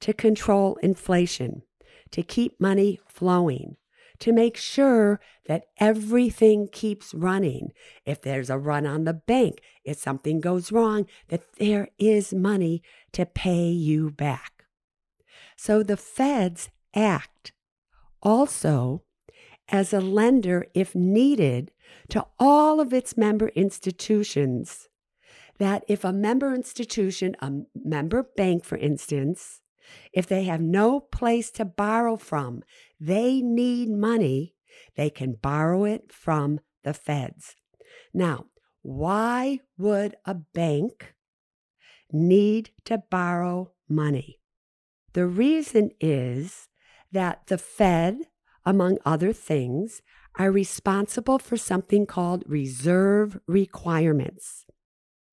to 0.00 0.14
control 0.14 0.76
inflation, 0.82 1.62
to 2.10 2.22
keep 2.22 2.60
money 2.60 3.00
flowing, 3.06 3.76
to 4.18 4.32
make 4.32 4.56
sure 4.56 5.20
that 5.46 5.66
everything 5.78 6.68
keeps 6.68 7.14
running. 7.14 7.72
If 8.04 8.22
there's 8.22 8.50
a 8.50 8.58
run 8.58 8.86
on 8.86 9.04
the 9.04 9.14
bank, 9.14 9.60
if 9.84 9.98
something 9.98 10.40
goes 10.40 10.72
wrong, 10.72 11.06
that 11.28 11.42
there 11.58 11.88
is 11.98 12.32
money 12.32 12.82
to 13.12 13.26
pay 13.26 13.68
you 13.68 14.10
back. 14.10 14.64
So 15.56 15.82
the 15.82 15.96
feds 15.96 16.70
act 16.94 17.52
also 18.22 19.02
as 19.68 19.92
a 19.92 20.00
lender 20.00 20.66
if 20.74 20.94
needed 20.94 21.72
to 22.08 22.26
all 22.38 22.80
of 22.80 22.92
its 22.92 23.16
member 23.16 23.48
institutions. 23.48 24.88
That 25.58 25.84
if 25.88 26.04
a 26.04 26.12
member 26.12 26.54
institution, 26.54 27.34
a 27.40 27.50
member 27.74 28.22
bank, 28.22 28.64
for 28.64 28.76
instance, 28.76 29.62
if 30.12 30.26
they 30.26 30.44
have 30.44 30.60
no 30.60 31.00
place 31.00 31.50
to 31.52 31.64
borrow 31.64 32.16
from, 32.16 32.62
they 33.00 33.40
need 33.40 33.88
money, 33.88 34.54
they 34.96 35.10
can 35.10 35.34
borrow 35.34 35.84
it 35.84 36.12
from 36.12 36.60
the 36.84 36.94
feds. 36.94 37.54
Now, 38.14 38.46
why 38.82 39.60
would 39.76 40.14
a 40.24 40.34
bank 40.34 41.14
need 42.12 42.70
to 42.84 43.02
borrow 43.10 43.72
money? 43.88 44.40
The 45.12 45.26
reason 45.26 45.90
is 46.00 46.68
that 47.12 47.46
the 47.46 47.58
Fed, 47.58 48.18
among 48.64 48.98
other 49.04 49.32
things, 49.32 50.02
are 50.38 50.50
responsible 50.50 51.38
for 51.38 51.56
something 51.56 52.06
called 52.06 52.44
reserve 52.46 53.38
requirements. 53.46 54.66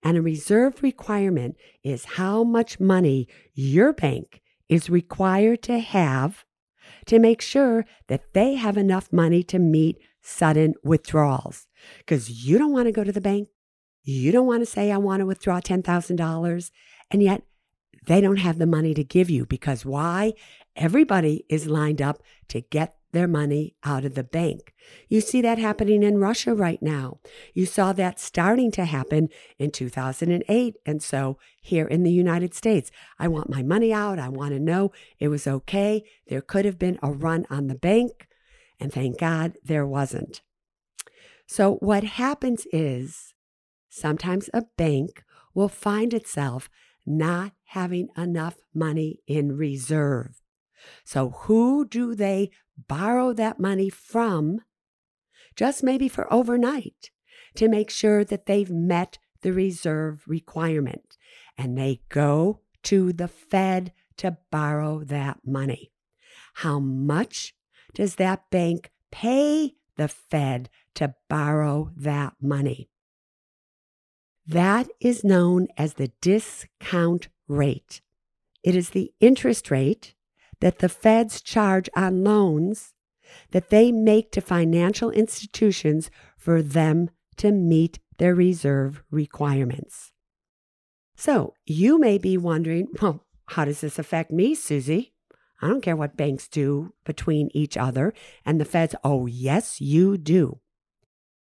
And 0.01 0.17
a 0.17 0.21
reserve 0.21 0.83
requirement 0.83 1.55
is 1.83 2.05
how 2.05 2.43
much 2.43 2.79
money 2.79 3.27
your 3.53 3.93
bank 3.93 4.41
is 4.73 4.89
required 4.89 5.61
to 5.61 5.77
have 5.77 6.45
to 7.05 7.19
make 7.19 7.41
sure 7.41 7.85
that 8.07 8.33
they 8.33 8.55
have 8.55 8.75
enough 8.75 9.13
money 9.13 9.43
to 9.43 9.59
meet 9.59 9.99
sudden 10.21 10.73
withdrawals. 10.83 11.67
Because 11.99 12.45
you 12.45 12.57
don't 12.57 12.71
want 12.71 12.87
to 12.87 12.91
go 12.91 13.03
to 13.03 13.11
the 13.11 13.21
bank. 13.21 13.49
You 14.03 14.31
don't 14.31 14.47
want 14.47 14.61
to 14.61 14.65
say, 14.65 14.91
I 14.91 14.97
want 14.97 15.19
to 15.19 15.27
withdraw 15.27 15.61
$10,000. 15.61 16.71
And 17.11 17.21
yet 17.21 17.43
they 18.07 18.19
don't 18.19 18.37
have 18.37 18.57
the 18.57 18.65
money 18.65 18.95
to 18.95 19.03
give 19.03 19.29
you 19.29 19.45
because 19.45 19.85
why? 19.85 20.33
Everybody 20.75 21.45
is 21.49 21.67
lined 21.67 22.01
up 22.01 22.23
to 22.47 22.61
get 22.61 22.95
their 23.13 23.27
money 23.27 23.75
out 23.83 24.03
of 24.03 24.15
the 24.15 24.23
bank. 24.23 24.73
You 25.07 25.21
see 25.21 25.41
that 25.41 25.57
happening 25.57 26.03
in 26.03 26.17
Russia 26.17 26.53
right 26.53 26.81
now. 26.81 27.19
You 27.53 27.65
saw 27.65 27.93
that 27.93 28.19
starting 28.19 28.71
to 28.71 28.85
happen 28.85 29.29
in 29.57 29.71
2008. 29.71 30.75
And 30.85 31.01
so 31.01 31.37
here 31.61 31.87
in 31.87 32.03
the 32.03 32.11
United 32.11 32.53
States, 32.53 32.91
I 33.17 33.29
want 33.29 33.49
my 33.49 33.63
money 33.63 33.93
out. 33.93 34.19
I 34.19 34.29
want 34.29 34.51
to 34.51 34.59
know 34.59 34.91
it 35.19 35.29
was 35.29 35.47
okay. 35.47 36.03
There 36.27 36.41
could 36.41 36.65
have 36.65 36.77
been 36.77 36.99
a 37.01 37.11
run 37.11 37.45
on 37.49 37.67
the 37.67 37.75
bank. 37.75 38.27
And 38.79 38.91
thank 38.91 39.19
God 39.19 39.53
there 39.63 39.87
wasn't. 39.87 40.41
So 41.47 41.75
what 41.75 42.03
happens 42.03 42.65
is 42.73 43.33
sometimes 43.89 44.49
a 44.53 44.63
bank 44.75 45.23
will 45.53 45.69
find 45.69 46.13
itself 46.13 46.69
not 47.05 47.53
having 47.65 48.07
enough 48.17 48.57
money 48.73 49.19
in 49.27 49.55
reserve. 49.55 50.42
So, 51.03 51.29
who 51.29 51.85
do 51.87 52.15
they 52.15 52.51
borrow 52.87 53.33
that 53.33 53.59
money 53.59 53.89
from, 53.89 54.61
just 55.55 55.83
maybe 55.83 56.07
for 56.07 56.31
overnight, 56.31 57.11
to 57.55 57.67
make 57.67 57.89
sure 57.89 58.23
that 58.23 58.45
they've 58.45 58.69
met 58.69 59.17
the 59.41 59.53
reserve 59.53 60.23
requirement? 60.27 61.17
And 61.57 61.77
they 61.77 62.01
go 62.09 62.61
to 62.83 63.13
the 63.13 63.27
Fed 63.27 63.93
to 64.17 64.37
borrow 64.51 65.03
that 65.03 65.39
money. 65.45 65.91
How 66.55 66.79
much 66.79 67.55
does 67.93 68.15
that 68.15 68.49
bank 68.49 68.91
pay 69.11 69.75
the 69.97 70.07
Fed 70.07 70.69
to 70.95 71.15
borrow 71.29 71.91
that 71.95 72.33
money? 72.41 72.89
That 74.45 74.87
is 74.99 75.23
known 75.23 75.67
as 75.77 75.93
the 75.93 76.11
discount 76.19 77.29
rate. 77.47 78.01
It 78.63 78.75
is 78.75 78.89
the 78.89 79.13
interest 79.19 79.71
rate 79.71 80.15
that 80.63 80.79
the 80.79 80.87
feds 80.87 81.41
charge 81.41 81.89
on 81.93 82.23
loans 82.23 82.93
that 83.51 83.69
they 83.69 83.91
make 83.91 84.31
to 84.31 84.39
financial 84.39 85.11
institutions 85.11 86.09
for 86.37 86.61
them 86.61 87.09
to 87.35 87.51
meet 87.51 87.99
their 88.17 88.33
reserve 88.33 89.03
requirements. 89.11 90.13
So 91.17 91.53
you 91.65 91.99
may 91.99 92.17
be 92.17 92.37
wondering, 92.37 92.87
well, 93.01 93.25
how 93.47 93.65
does 93.65 93.81
this 93.81 93.99
affect 93.99 94.31
me, 94.31 94.55
Suze? 94.55 94.89
I 94.89 95.67
don't 95.67 95.81
care 95.81 95.97
what 95.97 96.15
banks 96.15 96.47
do 96.47 96.93
between 97.03 97.49
each 97.53 97.75
other 97.75 98.13
and 98.45 98.57
the 98.57 98.63
feds. 98.63 98.95
Oh, 99.03 99.25
yes, 99.25 99.81
you 99.81 100.17
do. 100.17 100.61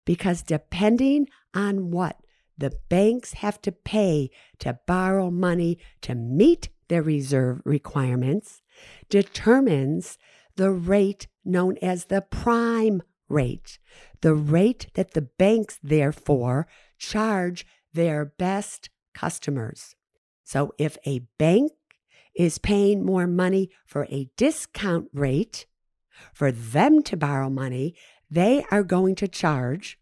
Because 0.05 0.43
depending 0.43 1.27
on 1.53 1.91
what 1.91 2.21
the 2.57 2.73
banks 2.89 3.33
have 3.33 3.61
to 3.63 3.73
pay 3.73 4.31
to 4.61 4.79
borrow 4.87 5.29
money 5.29 5.77
to 6.03 6.15
meet 6.15 6.69
their 6.87 7.03
reserve 7.03 7.61
requirements, 7.65 8.63
determines 9.09 10.19
the 10.57 10.71
rate 10.71 11.27
known 11.45 11.77
as 11.83 12.07
the 12.07 12.23
prime 12.23 13.03
rate, 13.29 13.79
the 14.21 14.35
rate 14.35 14.89
that 14.95 15.13
the 15.13 15.23
banks 15.23 15.79
therefore 15.83 16.67
charge 16.99 17.67
their 17.93 18.25
best 18.25 18.91
customers. 19.15 19.95
So 20.45 20.73
if 20.79 20.97
a 21.07 21.21
bank 21.39 21.73
is 22.35 22.59
paying 22.59 23.05
more 23.05 23.27
money 23.27 23.71
for 23.87 24.07
a 24.11 24.31
discount 24.37 25.09
rate 25.13 25.67
for 26.33 26.51
them 26.51 27.03
to 27.05 27.17
borrow 27.17 27.51
money, 27.51 27.95
they 28.31 28.65
are 28.71 28.83
going 28.83 29.15
to 29.17 29.29
charge 29.29 29.99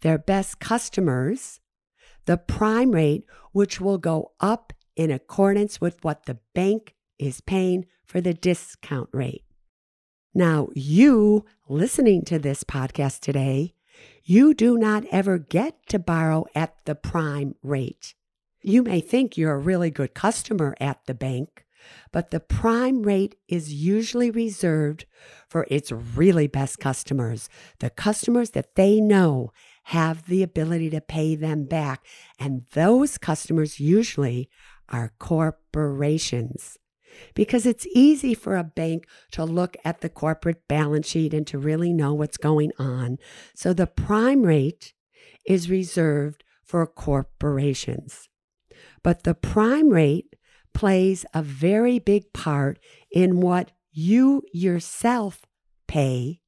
their 0.00 0.18
best 0.18 0.58
customers 0.60 1.60
the 2.26 2.36
prime 2.36 2.92
rate, 2.92 3.24
which 3.52 3.80
will 3.80 3.98
go 3.98 4.32
up 4.40 4.72
in 4.96 5.10
accordance 5.10 5.80
with 5.80 6.02
what 6.02 6.26
the 6.26 6.38
bank 6.54 6.93
is 7.18 7.40
paying 7.40 7.86
for 8.04 8.20
the 8.20 8.34
discount 8.34 9.08
rate. 9.12 9.44
Now, 10.34 10.68
you 10.74 11.44
listening 11.68 12.24
to 12.24 12.38
this 12.38 12.64
podcast 12.64 13.20
today, 13.20 13.74
you 14.24 14.54
do 14.54 14.76
not 14.76 15.04
ever 15.10 15.38
get 15.38 15.86
to 15.88 15.98
borrow 15.98 16.46
at 16.54 16.74
the 16.86 16.94
prime 16.94 17.54
rate. 17.62 18.14
You 18.62 18.82
may 18.82 19.00
think 19.00 19.36
you're 19.36 19.54
a 19.54 19.58
really 19.58 19.90
good 19.90 20.14
customer 20.14 20.74
at 20.80 21.04
the 21.06 21.14
bank, 21.14 21.64
but 22.12 22.30
the 22.30 22.40
prime 22.40 23.02
rate 23.02 23.36
is 23.46 23.72
usually 23.72 24.30
reserved 24.30 25.04
for 25.48 25.66
its 25.70 25.92
really 25.92 26.46
best 26.46 26.78
customers, 26.78 27.48
the 27.78 27.90
customers 27.90 28.50
that 28.50 28.74
they 28.74 29.00
know 29.00 29.52
have 29.88 30.26
the 30.26 30.42
ability 30.42 30.90
to 30.90 31.00
pay 31.00 31.36
them 31.36 31.66
back. 31.66 32.04
And 32.38 32.62
those 32.72 33.18
customers 33.18 33.78
usually 33.78 34.48
are 34.88 35.12
corporations. 35.18 36.78
Because 37.34 37.66
it's 37.66 37.86
easy 37.94 38.34
for 38.34 38.56
a 38.56 38.64
bank 38.64 39.06
to 39.32 39.44
look 39.44 39.76
at 39.84 40.00
the 40.00 40.08
corporate 40.08 40.66
balance 40.68 41.08
sheet 41.08 41.34
and 41.34 41.46
to 41.46 41.58
really 41.58 41.92
know 41.92 42.14
what's 42.14 42.36
going 42.36 42.72
on. 42.78 43.18
So 43.54 43.72
the 43.72 43.86
prime 43.86 44.42
rate 44.42 44.94
is 45.46 45.70
reserved 45.70 46.44
for 46.62 46.86
corporations. 46.86 48.28
But 49.02 49.24
the 49.24 49.34
prime 49.34 49.90
rate 49.90 50.34
plays 50.72 51.24
a 51.32 51.42
very 51.42 51.98
big 51.98 52.32
part 52.32 52.78
in 53.10 53.40
what 53.40 53.70
you 53.92 54.42
yourself 54.52 55.44
pay 55.86 56.40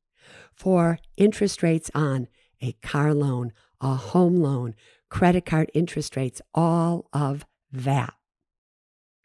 for 0.52 0.98
interest 1.16 1.62
rates 1.62 1.90
on 1.94 2.26
a 2.60 2.72
car 2.82 3.14
loan, 3.14 3.52
a 3.80 3.94
home 3.94 4.36
loan, 4.36 4.74
credit 5.10 5.46
card 5.46 5.70
interest 5.74 6.16
rates, 6.16 6.42
all 6.54 7.08
of 7.12 7.46
that. 7.70 8.14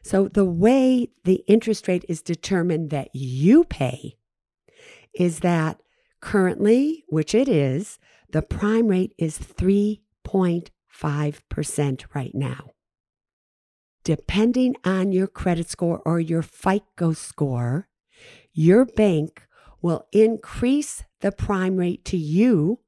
So, 0.02 0.28
the 0.28 0.44
way 0.44 1.08
the 1.24 1.44
interest 1.46 1.86
rate 1.86 2.04
is 2.08 2.22
determined 2.22 2.90
that 2.90 3.10
you 3.12 3.64
pay 3.64 4.16
is 5.14 5.40
that 5.40 5.80
currently, 6.20 7.04
which 7.08 7.34
it 7.34 7.48
is, 7.48 7.98
the 8.30 8.42
prime 8.42 8.88
rate 8.88 9.14
is 9.18 9.38
3.5% 9.38 12.04
right 12.14 12.34
now. 12.34 12.70
Depending 14.04 14.74
on 14.84 15.12
your 15.12 15.28
credit 15.28 15.70
score 15.70 16.02
or 16.04 16.18
your 16.18 16.42
FICO 16.42 17.12
score, 17.12 17.86
your 18.52 18.84
bank 18.84 19.46
will 19.80 20.08
increase 20.12 21.04
the 21.20 21.30
prime 21.30 21.76
rate 21.76 22.04
to 22.06 22.16
you 22.16 22.80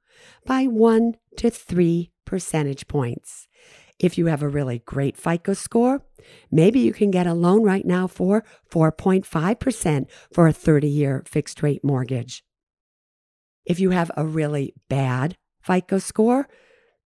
by 0.47 0.65
one 0.65 1.15
to 1.37 1.51
three 1.51 2.11
percentage 2.25 2.89
points. 2.89 3.47
If 3.99 4.19
you 4.19 4.27
have 4.27 4.43
a 4.43 4.49
really 4.49 4.81
great 4.81 5.17
FICO 5.17 5.55
score, 5.55 6.03
maybe 6.51 6.81
you 6.81 6.93
can 6.93 7.11
get 7.11 7.27
a 7.27 7.35
loan 7.35 7.63
right 7.63 7.87
now 7.87 8.07
for 8.07 8.45
4.5% 8.71 10.07
for 10.33 10.49
a 10.49 10.53
30 10.53 10.89
year 10.89 11.23
fixed 11.27 11.63
rate 11.63 11.85
mortgage. 11.85 12.43
If 13.65 13.81
you 13.81 13.91
have 13.91 14.11
a 14.17 14.27
really 14.27 14.75
bad 14.89 15.37
FICO 15.63 15.99
score, 15.99 16.49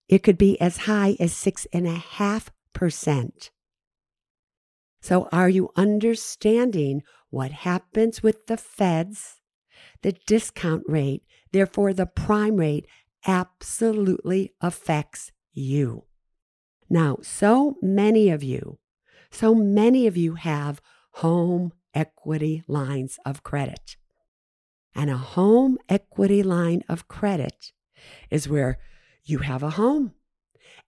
it 0.09 0.23
could 0.23 0.39
be 0.39 0.59
as 0.61 0.79
high 0.79 1.17
as 1.21 1.35
6.5%. 1.35 3.51
So, 5.01 5.29
are 5.31 5.49
you 5.49 5.71
understanding 5.77 7.05
what 7.31 7.53
happens 7.53 8.21
with 8.23 8.47
the 8.47 8.57
feds, 8.57 9.37
the 10.03 10.13
discount 10.27 10.83
rate, 10.89 11.23
therefore, 11.53 11.93
the 11.93 12.07
prime 12.07 12.57
rate 12.57 12.87
absolutely 13.27 14.55
affects 14.61 15.31
you? 15.53 16.08
Now, 16.91 17.19
so 17.23 17.77
many 17.83 18.31
of 18.31 18.43
you, 18.43 18.79
so 19.31 19.55
many 19.55 20.07
of 20.07 20.17
you 20.17 20.35
have 20.35 20.81
home 21.13 21.73
equity 21.95 22.63
lines 22.67 23.19
of 23.27 23.43
credit. 23.43 23.97
And 24.95 25.11
a 25.11 25.17
home 25.17 25.79
equity 25.89 26.43
line 26.43 26.83
of 26.89 27.09
credit 27.09 27.73
is 28.31 28.49
where 28.49 28.79
you 29.25 29.39
have 29.39 29.63
a 29.63 29.71
home. 29.71 30.15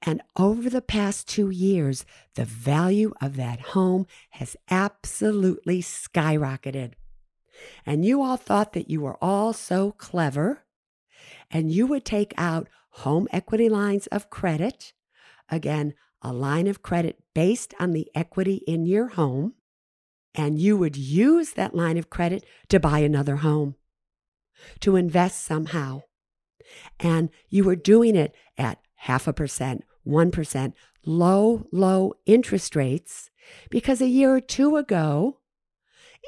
And 0.02 0.22
over 0.36 0.70
the 0.70 0.80
past 0.80 1.28
two 1.28 1.50
years, 1.50 2.06
the 2.34 2.44
value 2.44 3.12
of 3.20 3.36
that 3.36 3.60
home 3.60 4.06
has 4.30 4.56
absolutely 4.70 5.82
skyrocketed. 5.82 6.92
And 7.84 8.04
you 8.04 8.22
all 8.22 8.38
thought 8.38 8.72
that 8.72 8.88
you 8.88 9.02
were 9.02 9.18
all 9.20 9.52
so 9.52 9.92
clever 9.92 10.64
and 11.50 11.70
you 11.70 11.86
would 11.86 12.06
take 12.06 12.32
out 12.38 12.68
home 12.90 13.28
equity 13.30 13.68
lines 13.68 14.06
of 14.06 14.30
credit 14.30 14.94
Again, 15.50 15.94
a 16.22 16.32
line 16.32 16.66
of 16.66 16.82
credit 16.82 17.18
based 17.34 17.74
on 17.80 17.92
the 17.92 18.08
equity 18.14 18.62
in 18.66 18.86
your 18.86 19.08
home, 19.08 19.54
and 20.34 20.58
you 20.58 20.76
would 20.76 20.96
use 20.96 21.52
that 21.52 21.74
line 21.74 21.98
of 21.98 22.10
credit 22.10 22.44
to 22.68 22.78
buy 22.78 23.00
another 23.00 23.36
home, 23.36 23.74
to 24.80 24.96
invest 24.96 25.42
somehow. 25.42 26.02
And 27.00 27.30
you 27.48 27.64
were 27.64 27.76
doing 27.76 28.14
it 28.14 28.34
at 28.56 28.78
half 28.94 29.26
a 29.26 29.32
percent, 29.32 29.82
1%, 30.06 30.72
low, 31.04 31.66
low 31.72 32.14
interest 32.26 32.76
rates, 32.76 33.30
because 33.70 34.00
a 34.00 34.06
year 34.06 34.34
or 34.34 34.40
two 34.40 34.76
ago, 34.76 35.38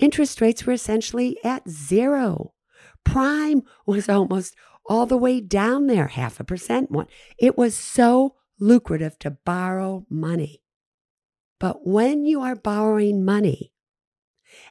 interest 0.01 0.41
rates 0.41 0.67
were 0.67 0.73
essentially 0.73 1.39
at 1.45 1.69
zero. 1.69 2.55
Prime 3.05 3.63
was 3.87 4.09
almost 4.09 4.57
all 4.87 5.07
the 5.07 5.17
way 5.17 5.41
down 5.41 5.87
there, 5.87 6.09
half 6.09 6.41
a 6.41 6.45
percent 6.45 6.91
one. 6.91 7.07
It 7.39 7.57
was 7.57 7.77
so 7.77 8.35
lucrative 8.59 9.19
to 9.21 9.31
borrow 9.31 10.07
money. 10.09 10.63
But 11.59 11.87
when 11.87 12.25
you 12.25 12.41
are 12.41 12.57
borrowing 12.57 13.25
money 13.25 13.73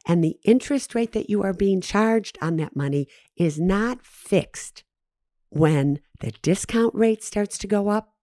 and 0.06 0.24
the 0.24 0.38
interest 0.44 0.94
rate 0.94 1.14
that 1.14 1.30
you 1.30 1.42
are 1.44 1.54
being 1.54 1.82
charged 1.82 2.38
on 2.42 2.58
that 2.58 2.76
money 2.76 3.08
is 3.36 3.60
not 3.60 4.06
fixed, 4.06 4.84
when 5.50 6.00
the 6.20 6.32
discount 6.42 6.94
rate 6.96 7.24
starts 7.24 7.58
to 7.60 7.68
go 7.68 7.90
up, 7.90 8.14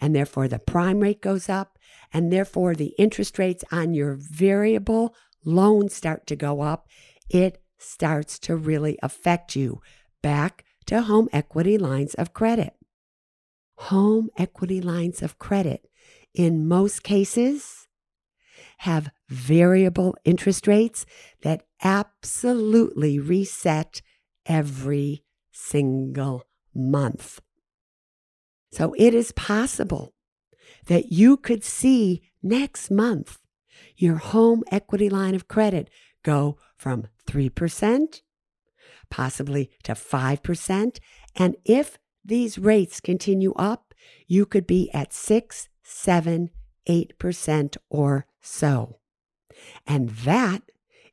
and 0.00 0.14
therefore 0.14 0.48
the 0.48 0.58
prime 0.58 1.00
rate 1.00 1.20
goes 1.20 1.48
up, 1.48 1.78
and 2.12 2.32
therefore 2.32 2.74
the 2.74 2.94
interest 2.98 3.38
rates 3.38 3.64
on 3.70 3.94
your 3.94 4.16
variable 4.18 5.14
loans 5.44 5.94
start 5.94 6.26
to 6.26 6.36
go 6.36 6.60
up, 6.60 6.88
it 7.28 7.62
starts 7.78 8.38
to 8.40 8.56
really 8.56 8.98
affect 9.02 9.56
you 9.56 9.80
back 10.22 10.64
to 10.86 11.02
home 11.02 11.28
equity 11.32 11.78
lines 11.78 12.14
of 12.14 12.34
credit 12.34 12.74
home 13.88 14.28
equity 14.36 14.80
lines 14.80 15.22
of 15.22 15.38
credit, 15.38 15.88
in 16.34 16.68
most 16.68 17.02
cases, 17.02 17.88
have 18.78 19.10
variable 19.28 20.14
interest 20.24 20.66
rates 20.66 21.06
that 21.42 21.62
absolutely 21.82 23.18
reset 23.18 24.02
every 24.44 25.24
single 25.50 26.44
month. 26.74 27.40
So 28.70 28.94
it 28.98 29.14
is 29.14 29.32
possible 29.32 30.14
that 30.86 31.10
you 31.10 31.36
could 31.36 31.64
see 31.64 32.22
next 32.42 32.90
month 32.90 33.38
your 33.96 34.16
home 34.16 34.62
equity 34.70 35.08
line 35.08 35.34
of 35.34 35.48
credit 35.48 35.88
go 36.22 36.58
from 36.76 37.06
3%, 37.26 38.20
possibly 39.10 39.70
to 39.84 39.92
5%. 39.92 40.98
And 41.36 41.56
if 41.64 41.98
these 42.24 42.58
rates 42.58 43.00
continue 43.00 43.52
up, 43.54 43.94
you 44.26 44.46
could 44.46 44.66
be 44.66 44.90
at 44.92 45.12
6, 45.12 45.68
7, 45.82 46.50
8% 46.88 47.76
or 47.88 48.26
so. 48.40 48.98
And 49.86 50.10
that 50.10 50.62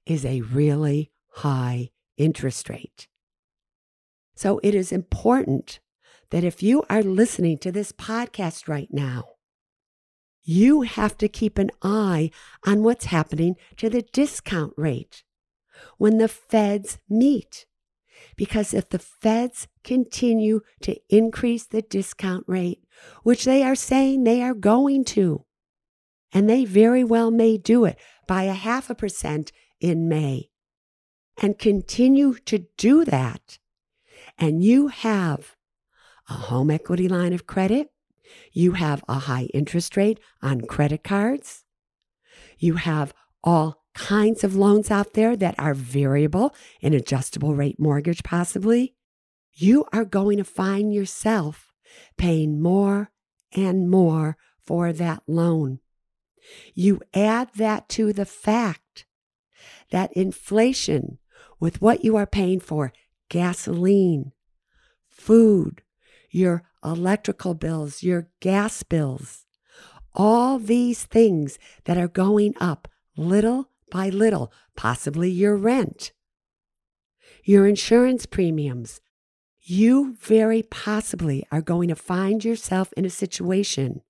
is 0.05 0.25
a 0.25 0.41
really 0.41 1.11
high 1.29 1.89
interest 2.17 2.69
rate. 2.69 3.07
So 4.35 4.59
it 4.63 4.75
is 4.75 4.91
important 4.91 5.79
that 6.29 6.43
if 6.43 6.61
you 6.61 6.83
are 6.89 7.03
listening 7.03 7.57
to 7.59 7.71
this 7.71 7.91
podcast 7.91 8.67
right 8.67 8.89
now, 8.91 9.25
you 10.43 10.81
have 10.81 11.17
to 11.17 11.27
keep 11.27 11.57
an 11.57 11.71
eye 11.81 12.31
on 12.65 12.83
what's 12.83 13.05
happening 13.05 13.55
to 13.77 13.89
the 13.89 14.01
discount 14.01 14.73
rate 14.77 15.23
when 15.97 16.17
the 16.17 16.27
feds 16.27 16.99
meet. 17.09 17.65
Because 18.35 18.73
if 18.73 18.89
the 18.89 18.99
feds 18.99 19.67
continue 19.83 20.61
to 20.81 20.95
increase 21.09 21.65
the 21.65 21.81
discount 21.81 22.43
rate, 22.47 22.83
which 23.23 23.45
they 23.45 23.63
are 23.63 23.75
saying 23.75 24.23
they 24.23 24.41
are 24.41 24.53
going 24.53 25.03
to, 25.05 25.45
and 26.33 26.49
they 26.49 26.65
very 26.65 27.03
well 27.03 27.31
may 27.31 27.57
do 27.57 27.85
it 27.85 27.97
by 28.27 28.43
a 28.43 28.53
half 28.53 28.89
a 28.89 28.95
percent 28.95 29.51
in 29.79 30.09
May, 30.09 30.49
and 31.41 31.57
continue 31.57 32.35
to 32.45 32.65
do 32.77 33.05
that, 33.05 33.59
and 34.37 34.63
you 34.63 34.87
have 34.87 35.55
a 36.29 36.33
home 36.33 36.69
equity 36.69 37.07
line 37.07 37.33
of 37.33 37.47
credit, 37.47 37.91
you 38.51 38.73
have 38.73 39.03
a 39.07 39.19
high 39.19 39.45
interest 39.53 39.95
rate 39.95 40.19
on 40.41 40.61
credit 40.61 41.03
cards, 41.03 41.63
you 42.57 42.75
have 42.75 43.13
all 43.43 43.85
kinds 43.97 44.43
of 44.43 44.55
loans 44.55 44.91
out 44.91 45.13
there 45.13 45.35
that 45.35 45.55
are 45.57 45.73
variable, 45.73 46.53
an 46.83 46.93
adjustable 46.93 47.55
rate 47.55 47.79
mortgage, 47.79 48.23
possibly, 48.23 48.93
you 49.53 49.85
are 49.91 50.05
going 50.05 50.37
to 50.37 50.43
find 50.43 50.93
yourself 50.93 51.73
paying 52.15 52.61
more 52.61 53.11
and 53.55 53.89
more 53.89 54.37
for 54.63 54.93
that 54.93 55.23
loan. 55.27 55.79
You 56.75 57.01
add 57.13 57.49
that 57.55 57.89
to 57.89 58.13
the 58.13 58.25
fact 58.25 59.05
that 59.89 60.13
inflation, 60.13 61.17
with 61.59 61.81
what 61.81 62.03
you 62.03 62.15
are 62.15 62.27
paying 62.27 62.59
for 62.59 62.93
gasoline, 63.29 64.31
food, 65.09 65.81
your 66.29 66.63
electrical 66.83 67.55
bills, 67.55 68.03
your 68.03 68.29
gas 68.41 68.83
bills, 68.83 69.45
all 70.13 70.59
these 70.59 71.03
things 71.03 71.57
that 71.85 71.97
are 71.97 72.07
going 72.07 72.53
up 72.59 72.87
little 73.15 73.71
by 73.91 74.09
little, 74.09 74.51
possibly 74.75 75.29
your 75.29 75.55
rent, 75.55 76.11
your 77.43 77.67
insurance 77.67 78.25
premiums. 78.25 79.01
You 79.61 80.15
very 80.21 80.63
possibly 80.63 81.45
are 81.51 81.61
going 81.61 81.89
to 81.89 81.95
find 81.95 82.43
yourself 82.43 82.93
in 82.95 83.03
a 83.03 83.09
situation 83.09 84.01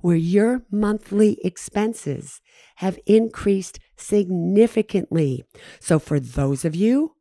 where 0.00 0.16
your 0.16 0.62
monthly 0.70 1.38
expenses 1.44 2.40
have 2.76 2.98
increased 3.06 3.78
significantly. 3.96 5.44
So, 5.78 5.98
for 5.98 6.18
those 6.18 6.64
of 6.64 6.74
you 6.74 7.14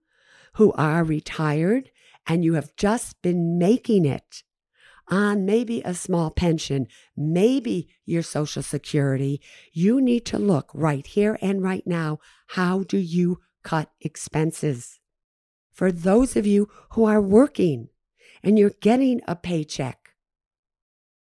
who 0.56 0.74
are 0.74 1.04
retired 1.04 1.92
and 2.28 2.44
you 2.44 2.56
have 2.56 2.76
just 2.76 3.22
been 3.22 3.58
making 3.58 4.06
it 4.06 4.44
on 5.08 5.46
maybe 5.46 5.82
a 5.82 5.94
small 5.94 6.30
pension, 6.30 6.88
maybe 7.16 7.90
your 8.06 8.24
Social 8.24 8.64
Security, 8.64 9.42
you 9.74 10.02
need 10.02 10.26
to 10.28 10.40
look 10.40 10.70
right 10.74 11.06
here 11.06 11.38
and 11.42 11.62
right 11.62 11.86
now. 11.86 12.20
How 12.48 12.84
do 12.84 12.98
you 12.98 13.40
cut 13.64 13.92
expenses? 14.02 15.00
For 15.72 15.92
those 15.92 16.36
of 16.36 16.46
you 16.46 16.70
who 16.92 17.06
are 17.06 17.22
working 17.22 17.90
and 18.44 18.58
you're 18.58 18.74
getting 18.82 19.22
a 19.28 19.36
paycheck, 19.36 20.10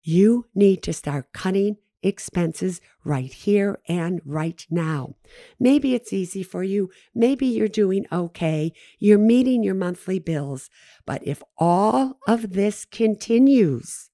you 0.03 0.47
need 0.55 0.83
to 0.83 0.93
start 0.93 1.33
cutting 1.33 1.79
expenses 2.05 2.81
right 3.03 3.33
here 3.33 3.81
and 3.89 4.21
right 4.25 4.65
now. 4.71 5.15
Maybe 5.59 5.95
it's 5.95 6.13
easy 6.13 6.43
for 6.43 6.63
you. 6.63 6.91
Maybe 7.15 7.47
you're 7.47 7.67
doing 7.67 8.07
okay. 8.13 8.73
You're 8.99 9.19
meeting 9.19 9.65
your 9.65 9.75
monthly 9.75 10.19
bills. 10.19 10.71
But 11.07 11.27
if 11.27 11.43
all 11.57 12.19
of 12.29 12.53
this 12.53 12.85
continues, 12.85 14.11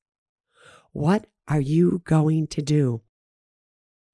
what 0.93 1.27
are 1.49 1.61
you 1.61 2.03
going 2.05 2.47
to 2.49 2.63
do? 2.63 3.03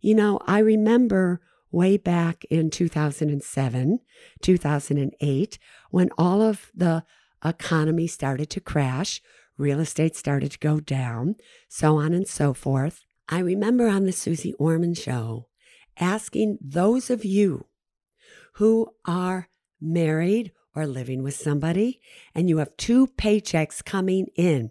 You 0.01 0.15
know, 0.15 0.41
I 0.47 0.59
remember 0.59 1.41
way 1.71 1.97
back 1.97 2.45
in 2.47 2.71
2007, 2.71 3.99
2008, 4.41 5.59
when 5.91 6.11
all 6.17 6.43
of 6.43 6.71
the 6.75 7.05
economy 7.45 8.07
started 8.07 8.49
to 8.51 8.61
crash, 8.61 9.21
real 9.59 9.81
estate 9.81 10.17
started 10.17 10.53
to 10.53 10.59
go 10.59 10.81
down, 10.81 11.37
so 11.69 11.97
on 11.97 12.13
and 12.13 12.29
so 12.29 12.55
forth. 12.55 13.06
I 13.29 13.41
remember 13.41 13.89
on 13.89 14.05
the 14.05 14.13
Suze 14.13 14.47
Orman 14.59 14.95
show 14.95 15.49
asking 15.99 16.59
those 16.61 17.11
of 17.11 17.25
you 17.25 17.67
who 18.55 18.91
are 19.05 19.49
married 19.81 20.53
or 20.75 20.87
living 20.87 21.23
with 21.23 21.35
somebody 21.35 22.01
and 22.35 22.49
you 22.49 22.59
have 22.59 22.77
two 22.77 23.09
paychecks 23.09 23.85
coming 23.85 24.27
in 24.37 24.71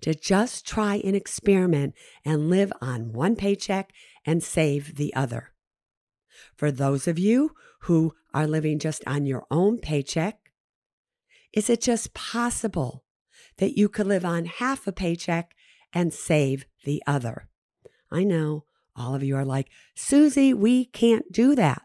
to 0.00 0.14
just 0.14 0.66
try 0.66 0.96
an 0.96 1.14
experiment 1.14 1.94
and 2.24 2.50
live 2.50 2.72
on 2.80 3.12
one 3.12 3.36
paycheck 3.36 3.92
and 4.24 4.42
save 4.42 4.96
the 4.96 5.14
other. 5.14 5.52
For 6.56 6.70
those 6.70 7.06
of 7.06 7.18
you 7.18 7.52
who 7.80 8.14
are 8.32 8.46
living 8.46 8.78
just 8.78 9.02
on 9.06 9.26
your 9.26 9.44
own 9.50 9.78
paycheck, 9.78 10.38
is 11.52 11.70
it 11.70 11.80
just 11.80 12.14
possible 12.14 13.04
that 13.58 13.76
you 13.76 13.88
could 13.88 14.06
live 14.06 14.24
on 14.24 14.46
half 14.46 14.86
a 14.86 14.92
paycheck 14.92 15.54
and 15.94 16.12
save 16.12 16.66
the 16.84 17.02
other. 17.06 17.48
I 18.10 18.24
know 18.24 18.64
all 18.96 19.14
of 19.14 19.22
you 19.22 19.36
are 19.36 19.44
like, 19.44 19.68
Suze, 19.94 20.36
we 20.36 20.84
can't 20.86 21.32
do 21.32 21.54
that. 21.54 21.82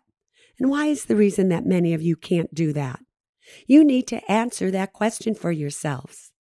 And 0.60 0.70
why 0.70 0.88
is 0.88 1.06
the 1.06 1.16
reason 1.16 1.50
that 1.50 1.66
many 1.66 1.94
of 1.94 2.02
you 2.02 2.16
can't 2.16 2.54
do 2.54 2.74
that? 2.74 3.00
You 3.66 3.84
need 3.84 4.08
to 4.08 4.32
answer 4.32 4.70
that 4.72 4.94
question 4.94 5.34
for 5.34 5.52
yourselves. 5.52 6.32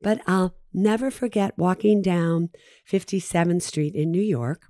But 0.00 0.20
I'll 0.26 0.56
never 0.72 1.10
forget 1.10 1.56
walking 1.56 2.02
down 2.02 2.50
57th 2.90 3.62
Street 3.62 3.94
in 3.94 4.10
New 4.10 4.22
York, 4.22 4.62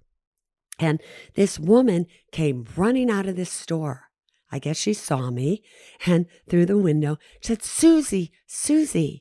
and 0.78 1.00
this 1.34 1.58
woman 1.58 2.06
came 2.32 2.66
running 2.76 3.10
out 3.10 3.26
of 3.26 3.36
this 3.36 3.50
store. 3.50 4.08
I 4.50 4.58
guess 4.58 4.76
she 4.76 4.92
saw 4.92 5.30
me, 5.30 5.62
and 6.04 6.26
through 6.48 6.66
the 6.66 6.76
window 6.76 7.16
said, 7.40 7.62
Suze, 7.62 8.28
Suze, 8.46 9.20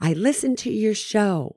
I 0.00 0.12
listened 0.12 0.58
to 0.58 0.72
your 0.72 0.94
show 0.94 1.56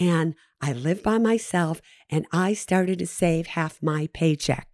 and 0.00 0.34
I 0.60 0.72
live 0.72 1.02
by 1.02 1.18
myself 1.18 1.80
and 2.08 2.26
I 2.32 2.54
started 2.54 2.98
to 2.98 3.06
save 3.06 3.48
half 3.48 3.82
my 3.82 4.08
paycheck. 4.12 4.66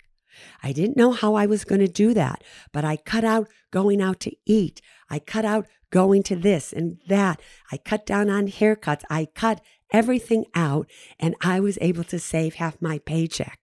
I 0.62 0.72
didn't 0.72 0.96
know 0.96 1.12
how 1.12 1.34
I 1.34 1.46
was 1.46 1.64
going 1.64 1.80
to 1.80 1.88
do 1.88 2.14
that, 2.14 2.44
but 2.72 2.84
I 2.84 2.96
cut 2.96 3.24
out 3.24 3.48
going 3.72 4.00
out 4.00 4.20
to 4.20 4.36
eat. 4.46 4.80
I 5.10 5.18
cut 5.18 5.44
out 5.44 5.66
going 5.90 6.22
to 6.24 6.36
this 6.36 6.72
and 6.72 6.98
that. 7.08 7.40
I 7.72 7.78
cut 7.78 8.06
down 8.06 8.30
on 8.30 8.48
haircuts. 8.48 9.02
I 9.10 9.26
cut 9.34 9.60
everything 9.92 10.44
out 10.54 10.88
and 11.18 11.34
I 11.40 11.60
was 11.60 11.78
able 11.80 12.04
to 12.04 12.18
save 12.18 12.54
half 12.54 12.80
my 12.80 12.98
paycheck. 12.98 13.58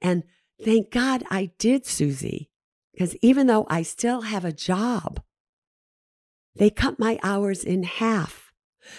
And 0.00 0.24
thank 0.62 0.90
God 0.90 1.24
I 1.30 1.50
did, 1.58 1.86
Suze, 1.86 2.46
because 2.92 3.16
even 3.22 3.46
though 3.46 3.66
I 3.68 3.82
still 3.82 4.22
have 4.22 4.44
a 4.44 4.52
job, 4.52 5.22
they 6.54 6.70
cut 6.70 6.98
my 6.98 7.18
hours 7.22 7.64
in 7.64 7.82
half. 7.82 8.45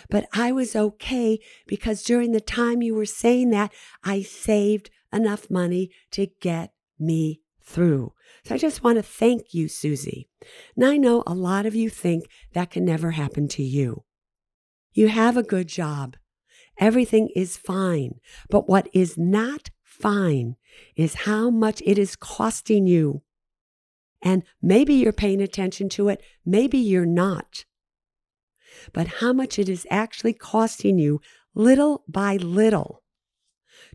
But 0.10 0.28
I 0.34 0.52
was 0.52 0.76
okay 0.76 1.39
because 1.65 2.04
during 2.04 2.32
the 2.32 2.41
time 2.41 2.82
you 2.82 2.95
were 2.95 3.06
saying 3.06 3.50
that, 3.52 3.73
I 4.04 4.21
saved 4.21 4.89
enough 5.13 5.50
money 5.50 5.91
to 6.12 6.28
get 6.41 6.73
me 7.00 7.41
through. 7.63 8.13
So 8.43 8.56
I 8.56 8.58
just 8.58 8.84
want 8.84 8.97
to 8.97 9.04
thank 9.04 9.54
you, 9.54 9.67
Suze. 9.67 10.26
Now 10.76 10.91
I 10.91 10.97
know 10.97 11.23
a 11.28 11.34
lot 11.34 11.65
of 11.65 11.76
you 11.76 11.89
think 11.89 12.26
that 12.54 12.71
can 12.71 12.86
never 12.86 13.12
happen 13.12 13.47
to 13.50 13.63
you. 13.63 14.04
You 14.93 15.10
have 15.10 15.38
a 15.38 15.43
good 15.43 15.67
job. 15.67 16.15
Everything 16.80 17.30
is 17.36 17.58
fine. 17.58 18.19
But 18.50 18.69
what 18.69 18.88
is 18.93 19.17
not 19.17 19.69
fine 19.84 20.56
is 20.95 21.26
how 21.26 21.50
much 21.50 21.82
it 21.86 21.97
is 21.97 22.15
costing 22.15 22.88
you. 22.88 23.21
And 24.21 24.43
maybe 24.62 24.93
you're 24.93 25.13
paying 25.13 25.41
attention 25.41 25.89
to 25.89 26.10
it, 26.10 26.21
maybe 26.45 26.78
you're 26.78 27.06
not 27.06 27.65
but 28.93 29.07
how 29.07 29.33
much 29.33 29.59
it 29.59 29.69
is 29.69 29.87
actually 29.89 30.33
costing 30.33 30.97
you 30.97 31.21
little 31.53 32.03
by 32.07 32.37
little 32.37 33.03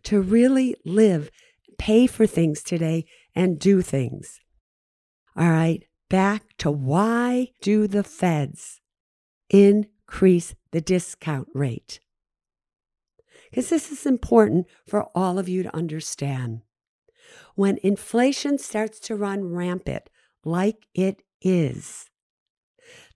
to 0.03 0.21
really 0.21 0.75
live, 0.85 1.31
pay 1.77 2.07
for 2.07 2.27
things 2.27 2.61
today, 2.61 3.05
and 3.35 3.59
do 3.59 3.81
things. 3.81 4.39
All 5.35 5.49
right, 5.49 5.83
back 6.09 6.43
to 6.59 6.69
why 6.69 7.49
do 7.61 7.87
the 7.87 8.03
feds 8.03 8.81
increase 9.49 10.55
the 10.71 10.81
discount 10.81 11.47
rate? 11.53 11.99
Because 13.49 13.69
this 13.69 13.91
is 13.91 14.05
important 14.05 14.67
for 14.87 15.05
all 15.15 15.39
of 15.39 15.47
you 15.47 15.63
to 15.63 15.75
understand. 15.75 16.61
When 17.55 17.79
inflation 17.83 18.57
starts 18.57 18.99
to 19.01 19.15
run 19.15 19.53
rampant, 19.53 20.09
like 20.43 20.87
it 20.93 21.21
is, 21.41 22.09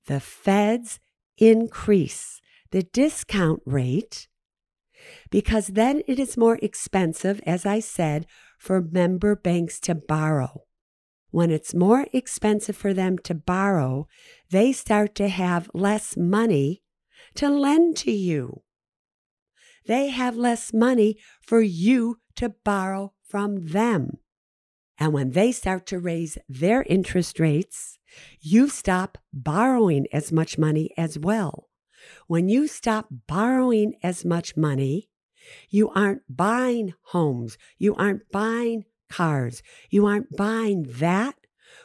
the 0.06 0.20
feds 0.20 1.00
increase 1.38 2.42
the 2.72 2.84
discount 2.84 3.62
rate 3.66 4.28
because 5.30 5.68
then 5.68 6.02
it 6.08 6.20
is 6.20 6.38
more 6.38 6.60
expensive, 6.62 7.40
as 7.46 7.66
I 7.66 7.80
said, 7.80 8.26
for 8.58 8.82
member 8.82 9.36
banks 9.36 9.80
to 9.82 9.96
borrow. 9.96 10.64
When 11.30 11.52
it's 11.52 11.74
more 11.74 12.08
expensive 12.14 12.76
for 12.76 12.94
them 12.94 13.18
to 13.20 13.36
borrow, 13.36 14.08
they 14.50 14.72
start 14.72 15.14
to 15.16 15.28
have 15.28 15.70
less 15.74 16.18
money 16.18 16.84
to 17.36 17.50
lend 17.50 17.98
to 17.98 18.12
you. 18.12 18.64
They 19.86 20.10
have 20.10 20.36
less 20.36 20.74
money 20.74 21.18
for 21.42 21.62
you 21.62 22.20
to 22.36 22.50
borrow 22.50 23.14
from 23.24 23.68
them. 23.68 24.18
And 24.98 25.14
when 25.14 25.32
they 25.32 25.52
start 25.52 25.86
to 25.88 26.00
raise 26.00 26.38
their 26.50 26.84
interest 26.84 27.40
rates, 27.40 28.00
you 28.40 28.70
stop 28.70 29.18
borrowing 29.34 30.08
as 30.12 30.32
much 30.32 30.58
money 30.58 30.92
as 30.98 31.18
well. 31.20 31.70
When 32.28 32.50
you 32.50 32.68
stop 32.68 33.08
borrowing 33.28 33.96
as 34.04 34.24
much 34.24 34.56
money, 34.56 35.10
you 35.70 35.90
aren't 35.90 36.22
buying 36.30 36.94
homes, 37.06 37.58
you 37.78 37.96
aren't 37.96 38.30
buying 38.32 38.86
cars, 39.10 39.64
you 39.90 40.06
aren't 40.06 40.36
buying 40.36 40.84
that 41.00 41.36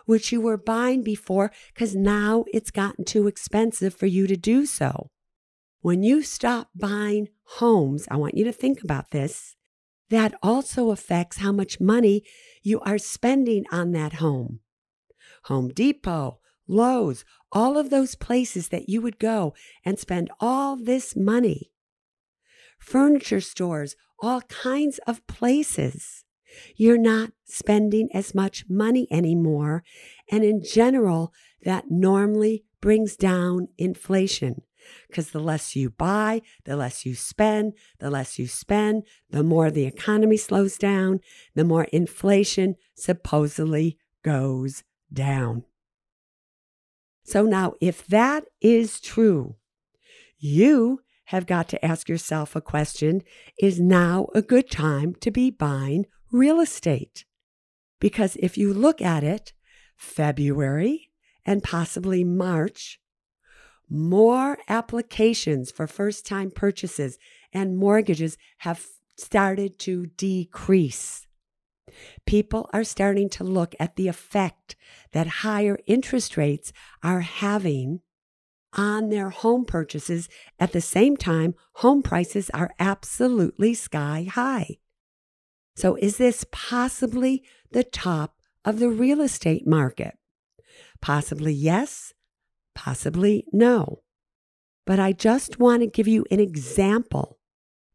which 0.07 0.33
you 0.33 0.41
were 0.41 0.57
buying 0.57 1.03
before 1.03 1.53
because 1.73 1.95
now 1.95 2.45
it's 2.53 2.71
gotten 2.71 3.05
too 3.05 3.27
expensive 3.27 3.95
for 3.95 4.07
you 4.07 4.27
to 4.27 4.37
do 4.37 4.67
so. 4.67 5.11
When 5.81 6.03
you 6.03 6.23
stop 6.23 6.71
buying 6.75 7.29
homes, 7.45 8.07
I 8.11 8.17
want 8.17 8.37
you 8.37 8.45
to 8.45 8.53
think 8.53 8.83
about 8.83 9.11
this 9.11 9.57
that 10.11 10.35
also 10.43 10.91
affects 10.91 11.39
how 11.39 11.53
much 11.53 11.81
money 11.81 12.23
you 12.63 12.81
are 12.81 12.99
spending 12.99 13.65
on 13.73 13.93
that 13.93 14.15
home. 14.15 14.61
Home 15.45 15.69
Depot, 15.69 16.39
Lowe's, 16.69 17.25
all 17.51 17.77
of 17.77 17.91
those 17.91 18.15
places 18.15 18.69
that 18.69 18.89
you 18.89 19.01
would 19.03 19.19
go 19.19 19.55
and 19.85 19.99
spend 19.99 20.31
all 20.41 20.77
this 20.77 21.17
money. 21.17 21.71
Furniture 22.79 23.41
stores, 23.41 23.97
all 24.21 24.43
kinds 24.43 24.99
of 25.07 25.27
places. 25.27 26.25
You're 26.77 26.99
not 26.99 27.33
spending 27.45 28.09
as 28.15 28.35
much 28.35 28.65
money 28.69 29.07
anymore. 29.11 29.83
And 30.31 30.45
in 30.45 30.63
general, 30.63 31.33
that 31.63 31.91
normally 31.91 32.65
brings 32.81 33.17
down 33.17 33.69
inflation. 33.79 34.63
Because 35.09 35.31
the 35.31 35.41
less 35.41 35.77
you 35.77 35.91
buy, 35.91 36.43
the 36.65 36.77
less 36.77 37.07
you 37.07 37.15
spend, 37.15 37.75
the 38.01 38.11
less 38.11 38.39
you 38.39 38.49
spend, 38.49 39.05
the 39.31 39.45
more 39.45 39.71
the 39.71 39.85
economy 39.85 40.37
slows 40.37 40.77
down, 40.77 41.21
the 41.55 41.65
more 41.65 41.85
inflation 41.85 42.75
supposedly 42.95 43.99
goes 44.25 44.83
down. 45.13 45.65
So 47.25 47.45
now, 47.45 47.75
if 47.81 48.07
that 48.09 48.45
is 48.61 49.01
true, 49.01 49.57
you 50.39 51.01
have 51.27 51.47
got 51.47 51.69
to 51.69 51.85
ask 51.85 52.09
yourself 52.09 52.57
a 52.57 52.61
question 52.61 53.23
Is 53.61 53.81
now 53.81 54.29
a 54.35 54.43
good 54.43 54.71
time 54.71 55.15
to 55.17 55.31
be 55.31 55.51
buying 55.51 56.07
real 56.31 56.61
estate? 56.61 57.25
Because 58.01 58.37
if 58.37 58.59
you 58.59 58.75
look 58.75 59.01
at 59.01 59.23
it, 59.23 59.53
February 59.97 61.11
and 61.47 61.63
possibly 61.63 62.25
March, 62.25 63.01
more 63.89 64.59
applications 64.69 65.71
for 65.71 65.87
first 65.87 66.27
time 66.27 66.51
purchases 66.51 67.19
and 67.53 67.77
mortgages 67.77 68.37
have 68.59 68.87
started 69.17 69.79
to 69.79 70.07
decrease. 70.07 71.27
People 72.27 72.69
are 72.73 72.85
starting 72.85 73.29
to 73.31 73.45
look 73.45 73.75
at 73.81 73.97
the 73.97 74.09
effect 74.09 74.77
that 75.13 75.27
higher 75.27 75.79
interest 75.87 76.37
rates 76.37 76.73
are 77.03 77.21
having 77.21 78.01
on 78.75 79.11
their 79.11 79.31
home 79.31 79.65
purchases. 79.65 80.29
At 80.59 80.73
the 80.73 80.81
same 80.81 81.17
time, 81.17 81.55
home 81.77 82.03
prices 82.03 82.51
are 82.51 82.75
absolutely 82.79 83.75
sky 83.75 84.27
high. 84.31 84.79
So, 85.77 85.97
is 85.97 86.19
this 86.19 86.45
possibly 86.51 87.43
the 87.71 87.85
top 87.85 88.37
of 88.65 88.79
the 88.79 88.91
real 88.91 89.21
estate 89.21 89.67
market? 89.67 90.17
Possibly 91.01 91.53
yes, 91.53 92.13
possibly 92.75 93.47
no. 93.53 94.03
But 94.87 94.99
I 94.99 95.13
just 95.13 95.59
want 95.59 95.83
to 95.83 95.87
give 95.87 96.09
you 96.09 96.25
an 96.31 96.41
example, 96.41 97.39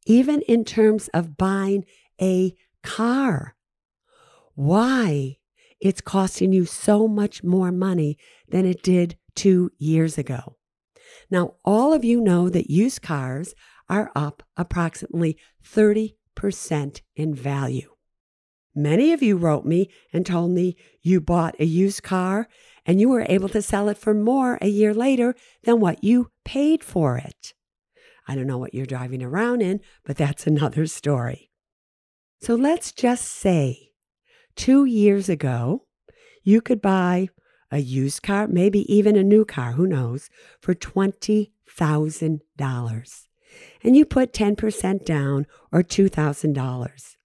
even 0.06 0.42
in 0.42 0.64
terms 0.64 1.10
of 1.14 1.38
buying 1.38 1.86
a 2.22 2.56
car, 2.84 3.56
why 4.58 5.38
it's 5.80 6.02
costing 6.02 6.52
you 6.52 6.66
so 6.66 7.08
much 7.08 7.44
more 7.44 7.72
money 7.72 8.18
than 8.50 8.66
it 8.66 8.82
did 8.82 9.16
two 9.36 9.70
years 9.78 10.18
ago. 10.18 10.58
Now, 11.30 11.54
all 11.64 11.94
of 11.94 12.04
you 12.04 12.20
know 12.20 12.50
that 12.50 12.72
used 12.72 13.04
cars 13.04 13.54
are 13.88 14.12
up 14.16 14.42
approximately 14.58 15.38
30% 15.64 16.16
in 17.16 17.36
value. 17.36 17.94
Many 18.74 19.14
of 19.14 19.22
you 19.22 19.38
wrote 19.38 19.66
me 19.66 19.92
and 20.12 20.26
told 20.26 20.50
me 20.52 20.76
you 21.04 21.22
bought 21.22 21.56
a 21.60 21.66
used 21.66 22.02
car 22.02 22.48
and 22.84 23.00
you 23.00 23.10
were 23.10 23.28
able 23.30 23.50
to 23.50 23.62
sell 23.62 23.90
it 23.90 23.98
for 24.00 24.16
more 24.16 24.58
a 24.60 24.68
year 24.68 24.94
later 24.94 25.36
than 25.66 25.80
what 25.80 26.04
you 26.04 26.32
paid 26.46 26.84
for 26.84 27.18
it. 27.18 27.54
I 28.28 28.34
don't 28.34 28.48
know 28.48 28.58
what 28.58 28.74
you're 28.74 28.88
driving 28.88 29.22
around 29.22 29.62
in, 29.62 29.82
but 30.04 30.18
that's 30.18 30.48
another 30.48 30.88
story. 30.88 31.52
So 32.42 32.56
let's 32.56 32.92
just 32.92 33.26
say 33.26 33.87
two 34.58 34.84
years 34.84 35.30
ago, 35.30 35.86
you 36.44 36.60
could 36.60 36.82
buy 36.82 37.30
a 37.72 37.80
used 37.80 38.22
car, 38.24 38.48
maybe 38.48 38.80
even 38.94 39.16
a 39.16 39.24
new 39.24 39.46
car, 39.46 39.72
who 39.74 39.88
knows, 39.88 40.30
for 40.60 40.74
$20,000. 40.74 43.28
And 43.84 43.96
you 43.96 44.06
put 44.06 44.34
10% 44.34 45.06
down 45.06 45.46
or 45.72 45.84
$2,000. 45.84 47.16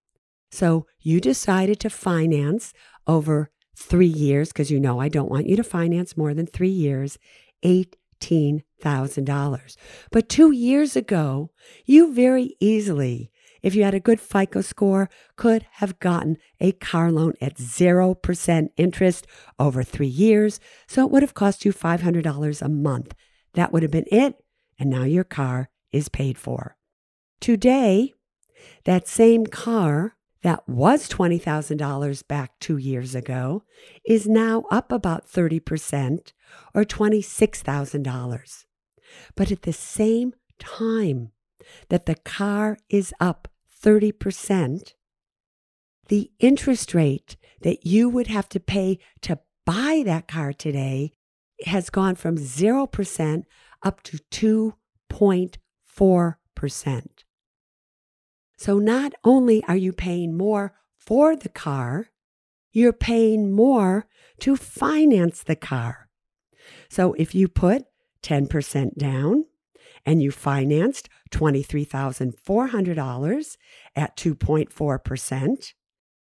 So 0.50 0.86
you 1.00 1.20
decided 1.20 1.80
to 1.80 1.90
finance 1.90 2.72
over 3.06 3.50
three 3.74 4.06
years, 4.06 4.48
because 4.48 4.70
you 4.70 4.78
know 4.78 5.00
I 5.00 5.08
don't 5.08 5.30
want 5.30 5.48
you 5.48 5.56
to 5.56 5.64
finance 5.64 6.14
more 6.16 6.34
than 6.34 6.46
three 6.46 6.68
years, 6.68 7.18
$18,000. 7.64 9.76
But 10.10 10.28
two 10.28 10.52
years 10.52 10.94
ago, 10.94 11.50
you 11.86 12.12
very 12.12 12.54
easily 12.60 13.31
if 13.62 13.74
you 13.74 13.84
had 13.84 13.94
a 13.94 14.00
good 14.00 14.20
FICO 14.20 14.60
score, 14.60 15.08
could 15.36 15.66
have 15.72 15.98
gotten 15.98 16.36
a 16.60 16.72
car 16.72 17.12
loan 17.12 17.34
at 17.40 17.56
0% 17.56 18.68
interest 18.76 19.26
over 19.58 19.82
three 19.82 20.06
years. 20.06 20.60
So 20.86 21.04
it 21.04 21.10
would 21.12 21.22
have 21.22 21.34
cost 21.34 21.64
you 21.64 21.72
$500 21.72 22.62
a 22.62 22.68
month. 22.68 23.14
That 23.54 23.72
would 23.72 23.82
have 23.82 23.92
been 23.92 24.06
it. 24.10 24.36
And 24.78 24.90
now 24.90 25.04
your 25.04 25.24
car 25.24 25.70
is 25.92 26.08
paid 26.08 26.38
for. 26.38 26.76
Today, 27.40 28.12
that 28.84 29.08
same 29.08 29.46
car 29.46 30.16
that 30.42 30.68
was 30.68 31.08
$20,000 31.08 32.26
back 32.26 32.58
two 32.58 32.76
years 32.76 33.14
ago 33.14 33.62
is 34.04 34.26
now 34.26 34.64
up 34.70 34.90
about 34.90 35.30
30% 35.30 36.32
or 36.74 36.84
$26,000. 36.84 38.64
But 39.36 39.52
at 39.52 39.62
the 39.62 39.72
same 39.72 40.32
time 40.58 41.30
that 41.90 42.06
the 42.06 42.16
car 42.16 42.78
is 42.88 43.14
up 43.20 43.48
30%, 43.82 44.94
the 46.08 46.30
interest 46.38 46.94
rate 46.94 47.36
that 47.62 47.84
you 47.86 48.08
would 48.08 48.28
have 48.28 48.48
to 48.50 48.60
pay 48.60 48.98
to 49.22 49.38
buy 49.64 50.02
that 50.04 50.28
car 50.28 50.52
today 50.52 51.12
has 51.66 51.90
gone 51.90 52.14
from 52.14 52.36
0% 52.36 53.44
up 53.82 54.02
to 54.02 54.18
2.4%. 55.12 57.06
So 58.56 58.78
not 58.78 59.12
only 59.24 59.64
are 59.64 59.76
you 59.76 59.92
paying 59.92 60.36
more 60.36 60.72
for 60.96 61.34
the 61.34 61.48
car, 61.48 62.10
you're 62.72 62.92
paying 62.92 63.52
more 63.52 64.06
to 64.40 64.56
finance 64.56 65.42
the 65.42 65.56
car. 65.56 66.08
So 66.88 67.14
if 67.14 67.34
you 67.34 67.48
put 67.48 67.84
10% 68.22 68.96
down, 68.96 69.46
and 70.04 70.22
you 70.22 70.30
financed 70.30 71.08
$23,400 71.30 73.56
at 73.96 74.14
2.4%, 74.16 75.72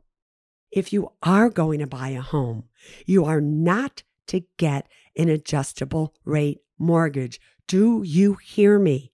If 0.70 0.92
you 0.92 1.12
are 1.22 1.50
going 1.50 1.80
to 1.80 1.86
buy 1.86 2.10
a 2.10 2.22
home, 2.22 2.64
you 3.04 3.24
are 3.24 3.40
not 3.40 4.02
to 4.28 4.44
get 4.56 4.88
an 5.16 5.28
adjustable 5.28 6.14
rate 6.24 6.60
mortgage. 6.78 7.40
Do 7.66 8.02
you 8.04 8.34
hear 8.34 8.78
me? 8.78 9.11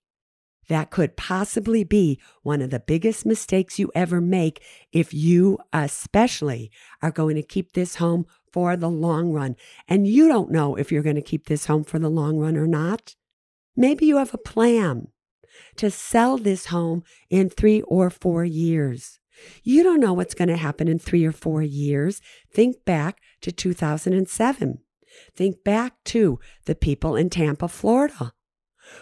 That 0.68 0.90
could 0.90 1.16
possibly 1.16 1.82
be 1.82 2.20
one 2.42 2.60
of 2.60 2.70
the 2.70 2.80
biggest 2.80 3.24
mistakes 3.24 3.78
you 3.78 3.90
ever 3.94 4.20
make 4.20 4.62
if 4.92 5.14
you, 5.14 5.58
especially, 5.72 6.70
are 7.02 7.10
going 7.10 7.36
to 7.36 7.42
keep 7.42 7.72
this 7.72 7.96
home 7.96 8.26
for 8.52 8.76
the 8.76 8.90
long 8.90 9.32
run. 9.32 9.56
And 9.88 10.06
you 10.06 10.28
don't 10.28 10.50
know 10.50 10.76
if 10.76 10.92
you're 10.92 11.02
going 11.02 11.16
to 11.16 11.22
keep 11.22 11.46
this 11.46 11.66
home 11.66 11.84
for 11.84 11.98
the 11.98 12.10
long 12.10 12.38
run 12.38 12.56
or 12.56 12.66
not. 12.66 13.14
Maybe 13.76 14.06
you 14.06 14.18
have 14.18 14.34
a 14.34 14.38
plan 14.38 15.08
to 15.76 15.90
sell 15.90 16.36
this 16.36 16.66
home 16.66 17.02
in 17.30 17.48
three 17.48 17.82
or 17.82 18.10
four 18.10 18.44
years. 18.44 19.20
You 19.62 19.82
don't 19.82 20.00
know 20.00 20.12
what's 20.12 20.34
going 20.34 20.48
to 20.48 20.56
happen 20.56 20.88
in 20.88 20.98
three 20.98 21.24
or 21.24 21.32
four 21.32 21.62
years. 21.62 22.20
Think 22.52 22.84
back 22.84 23.20
to 23.42 23.52
2007. 23.52 24.78
Think 25.34 25.64
back 25.64 25.94
to 26.06 26.38
the 26.66 26.74
people 26.74 27.16
in 27.16 27.30
Tampa, 27.30 27.68
Florida, 27.68 28.32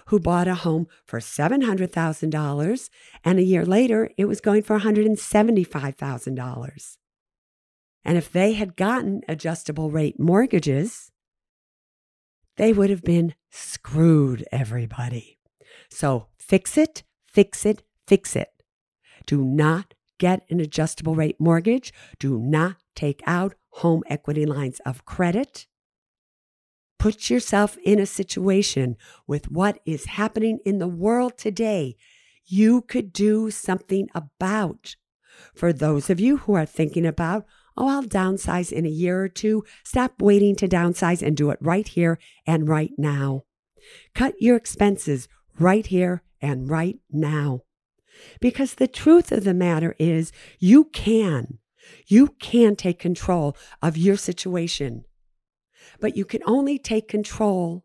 who 0.07 0.21
bought 0.21 0.49
a 0.49 0.55
home 0.55 0.87
for 1.05 1.21
$700,000 1.21 2.91
and 3.25 3.39
a 3.39 3.43
year 3.43 3.65
later 3.65 4.11
it 4.17 4.27
was 4.27 4.41
going 4.41 4.63
for 4.63 4.79
$175,000. 4.79 6.97
And 8.05 8.17
if 8.17 8.31
they 8.31 8.53
had 8.53 8.77
gotten 8.77 9.23
adjustable 9.29 9.91
rate 9.91 10.21
mortgages, 10.21 11.11
they 12.57 12.73
would 12.73 12.91
have 12.91 13.03
been 13.03 13.35
screwed, 13.51 14.45
everybody. 14.53 15.39
So 15.91 16.29
fix 16.39 16.79
it, 16.79 17.03
fix 17.27 17.67
it, 17.67 17.83
fix 18.07 18.37
it. 18.37 18.51
Do 19.27 19.45
not 19.45 19.95
get 20.19 20.47
an 20.51 20.61
adjustable 20.61 21.15
rate 21.15 21.41
mortgage. 21.41 21.93
Do 22.19 22.39
not 22.39 22.77
take 22.95 23.23
out 23.27 23.55
home 23.71 24.03
equity 24.09 24.47
lines 24.47 24.81
of 24.87 25.05
credit. 25.05 25.67
Put 26.99 27.31
yourself 27.31 27.77
in 27.85 27.99
a 27.99 28.07
situation 28.07 28.97
with 29.27 29.51
what 29.51 29.81
is 29.85 30.07
happening 30.07 30.59
in 30.65 30.79
the 30.79 30.89
world 30.89 31.37
today 31.37 31.97
you 32.47 32.83
could 32.83 33.13
do 33.13 33.51
something 33.51 34.09
about. 34.15 34.97
For 35.55 35.73
those 35.73 36.09
of 36.09 36.21
you 36.21 36.39
who 36.39 36.55
are 36.55 36.67
thinking 36.67 37.05
about, 37.05 37.45
oh, 37.77 37.89
I'll 37.89 38.05
downsize 38.05 38.73
in 38.73 38.87
a 38.87 38.91
year 38.91 39.23
or 39.23 39.29
two, 39.29 39.65
stop 39.85 40.23
waiting 40.23 40.57
to 40.57 40.69
downsize 40.69 41.23
and 41.23 41.37
do 41.37 41.51
it 41.51 41.59
right 41.61 41.87
here 41.87 42.19
and 42.47 42.69
right 42.69 42.93
now. 42.97 43.43
Cut 44.15 44.35
your 44.41 44.57
expenses 44.57 45.29
right 45.59 45.87
here 45.87 46.23
and 46.41 46.71
right 46.71 46.99
now. 47.11 47.63
Because 48.41 48.75
the 48.75 48.89
truth 48.89 49.31
of 49.31 49.45
the 49.45 49.55
matter 49.55 49.95
is, 49.99 50.33
you 50.59 50.85
can. 50.85 51.59
You 52.07 52.29
can 52.41 52.77
take 52.77 52.99
control 52.99 53.57
of 53.83 53.97
your 53.97 54.17
situation. 54.17 55.05
But 56.01 56.17
you 56.17 56.25
can 56.25 56.43
only 56.47 56.79
take 56.79 57.09
control 57.09 57.85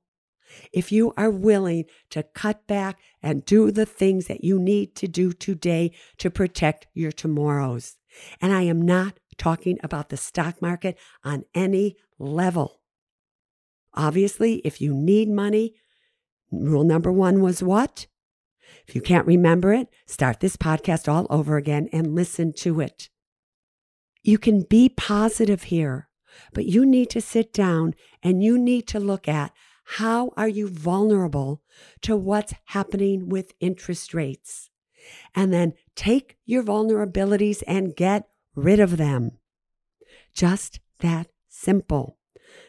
if 0.74 0.92
you 0.92 1.14
are 1.18 1.30
willing 1.30 1.86
to 2.10 2.24
cut 2.24 2.68
back 2.68 3.00
and 3.22 3.46
do 3.46 3.72
the 3.72 3.86
things 3.86 4.28
that 4.28 4.44
you 4.44 4.60
need 4.60 4.96
to 4.96 5.08
do 5.08 5.32
today 5.32 5.92
to 6.18 6.30
protect 6.30 6.88
your 6.94 7.12
tomorrows. 7.12 7.98
And 8.42 8.52
I 8.52 8.64
am 8.64 8.82
not 8.82 9.20
talking 9.38 9.80
about 9.84 10.10
the 10.10 10.18
stock 10.18 10.62
market 10.62 10.98
on 11.24 11.46
any 11.56 11.96
level. 12.20 12.82
Obviously, 13.94 14.56
if 14.66 14.82
you 14.82 14.94
need 14.94 15.30
money, 15.30 15.74
rule 16.52 16.84
number 16.84 17.12
one 17.12 17.42
was 17.42 17.64
what? 17.64 18.08
If 18.88 18.96
you 18.96 19.02
can't 19.02 19.28
remember 19.28 19.74
it, 19.74 19.88
start 20.06 20.40
this 20.40 20.56
podcast 20.58 21.12
all 21.12 21.28
over 21.30 21.58
again 21.58 21.90
and 21.92 22.16
listen 22.16 22.54
to 22.58 22.80
it. 22.80 23.10
You 24.24 24.38
can 24.38 24.64
be 24.64 24.90
positive 24.90 25.64
here, 25.64 26.08
but 26.54 26.66
you 26.66 26.86
need 26.86 27.10
to 27.12 27.22
sit 27.22 27.54
down 27.54 27.96
and 28.24 28.44
you 28.44 28.58
need 28.58 28.88
to 28.88 29.00
look 29.00 29.28
at 29.28 29.52
how 29.98 30.32
are 30.38 30.48
you 30.48 30.68
vulnerable 30.68 31.62
to 32.02 32.16
what's 32.16 32.54
happening 32.66 33.28
with 33.30 33.54
interest 33.60 34.14
rates? 34.14 34.70
And 35.36 35.52
then 35.52 35.74
take 35.96 36.38
your 36.46 36.64
vulnerabilities 36.64 37.64
and 37.68 37.96
get 37.96 38.30
rid 38.56 38.80
of 38.80 38.98
them. 38.98 39.32
Just 40.34 40.80
that 41.00 41.28
simple. 41.50 42.18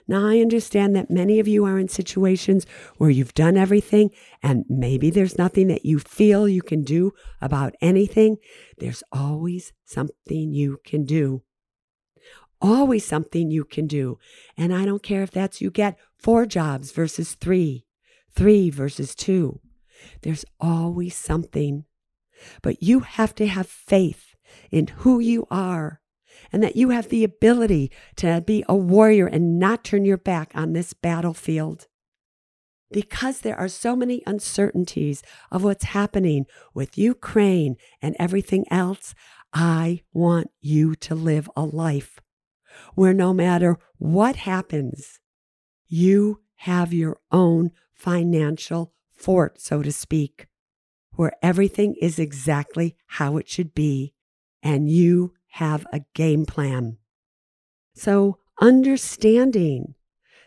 Now, 0.09 0.27
I 0.27 0.40
understand 0.40 0.94
that 0.96 1.11
many 1.11 1.38
of 1.40 1.48
you 1.48 1.64
are 1.64 1.79
in 1.79 1.88
situations 1.88 2.66
where 2.98 3.11
you've 3.11 3.35
done 3.35 3.57
everything 3.57 4.11
and 4.42 4.64
maybe 4.68 5.11
there's 5.11 5.38
nothing 5.38 5.68
that 5.68 5.85
you 5.85 5.98
feel 5.98 6.48
you 6.48 6.62
can 6.62 6.83
do 6.83 7.12
about 7.40 7.75
anything. 7.81 8.38
There's 8.79 9.03
always 9.12 9.72
something 9.85 10.53
you 10.53 10.79
can 10.85 11.05
do. 11.05 11.42
Always 12.62 13.05
something 13.05 13.51
you 13.51 13.64
can 13.64 13.88
do. 13.88 14.18
And 14.57 14.72
I 14.72 14.85
don't 14.85 15.03
care 15.03 15.25
if 15.25 15.33
that's 15.33 15.61
you 15.61 15.70
get 15.70 15.98
four 16.16 16.46
jobs 16.46 16.92
versus 16.92 17.35
three, 17.35 17.87
three 18.33 18.70
versus 18.70 19.16
two. 19.16 19.61
There's 20.22 20.44
always 20.61 21.16
something. 21.16 21.85
But 22.62 22.81
you 22.81 23.01
have 23.01 23.35
to 23.37 23.48
have 23.48 23.66
faith 23.66 24.37
in 24.70 24.87
who 24.87 25.18
you 25.18 25.46
are 25.51 26.01
and 26.53 26.62
that 26.62 26.77
you 26.77 26.90
have 26.90 27.09
the 27.09 27.25
ability 27.25 27.90
to 28.16 28.40
be 28.46 28.64
a 28.68 28.77
warrior 28.77 29.27
and 29.27 29.59
not 29.59 29.83
turn 29.83 30.05
your 30.05 30.16
back 30.16 30.53
on 30.55 30.72
this 30.72 30.92
battlefield. 30.92 31.88
Because 32.92 33.40
there 33.40 33.59
are 33.59 33.68
so 33.68 33.96
many 33.96 34.22
uncertainties 34.25 35.22
of 35.51 35.64
what's 35.64 35.85
happening 35.85 36.46
with 36.75 36.98
Ukraine 36.98 37.77
and 38.01 38.14
everything 38.20 38.66
else, 38.70 39.14
I 39.53 40.03
want 40.12 40.51
you 40.61 40.94
to 40.96 41.14
live 41.16 41.51
a 41.57 41.62
life 41.62 42.20
where 42.94 43.14
no 43.14 43.32
matter 43.32 43.78
what 43.98 44.37
happens, 44.37 45.20
you 45.88 46.40
have 46.56 46.92
your 46.92 47.18
own 47.30 47.70
financial 47.92 48.92
fort, 49.11 49.61
so 49.61 49.82
to 49.82 49.92
speak, 49.92 50.46
where 51.14 51.32
everything 51.42 51.94
is 52.00 52.18
exactly 52.18 52.96
how 53.06 53.37
it 53.37 53.48
should 53.48 53.74
be, 53.74 54.14
and 54.62 54.88
you 54.88 55.35
have 55.50 55.87
a 55.92 56.00
game 56.14 56.46
plan. 56.46 56.96
So, 57.94 58.38
understanding 58.61 59.94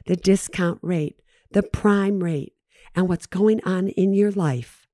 the 0.05 0.15
discount 0.15 0.79
rate, 0.81 1.21
the 1.51 1.63
prime 1.63 2.23
rate, 2.23 2.53
and 2.95 3.07
what's 3.07 3.27
going 3.27 3.61
on 3.63 3.89
in 3.89 4.13
your 4.13 4.31
life 4.31 4.87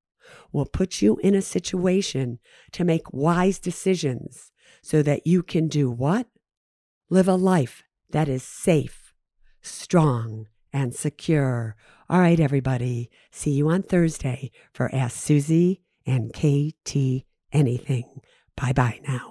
will 0.52 0.66
put 0.66 1.02
you 1.02 1.18
in 1.18 1.36
a 1.36 1.42
situation 1.42 2.40
to 2.72 2.84
make 2.84 3.14
wise 3.14 3.60
decisions 3.60 4.52
so 4.82 5.02
that 5.04 5.28
you 5.28 5.44
can 5.44 5.68
do 5.68 5.90
what? 5.90 6.28
Live 7.14 7.28
a 7.28 7.36
life 7.36 7.84
that 8.12 8.30
is 8.30 8.42
safe, 8.42 9.14
strong, 9.62 10.48
and 10.72 10.96
secure. 10.96 11.76
All 12.10 12.22
right, 12.22 12.40
everybody. 12.40 13.10
See 13.32 13.52
you 13.52 13.68
on 13.68 13.84
Thursday 13.84 14.50
for 14.74 14.90
Ask 14.96 15.18
Suze 15.18 15.76
and 16.06 16.32
KT 16.34 17.26
Anything. 17.52 18.22
Bye 18.56 18.72
bye 18.72 19.02
now. 19.06 19.31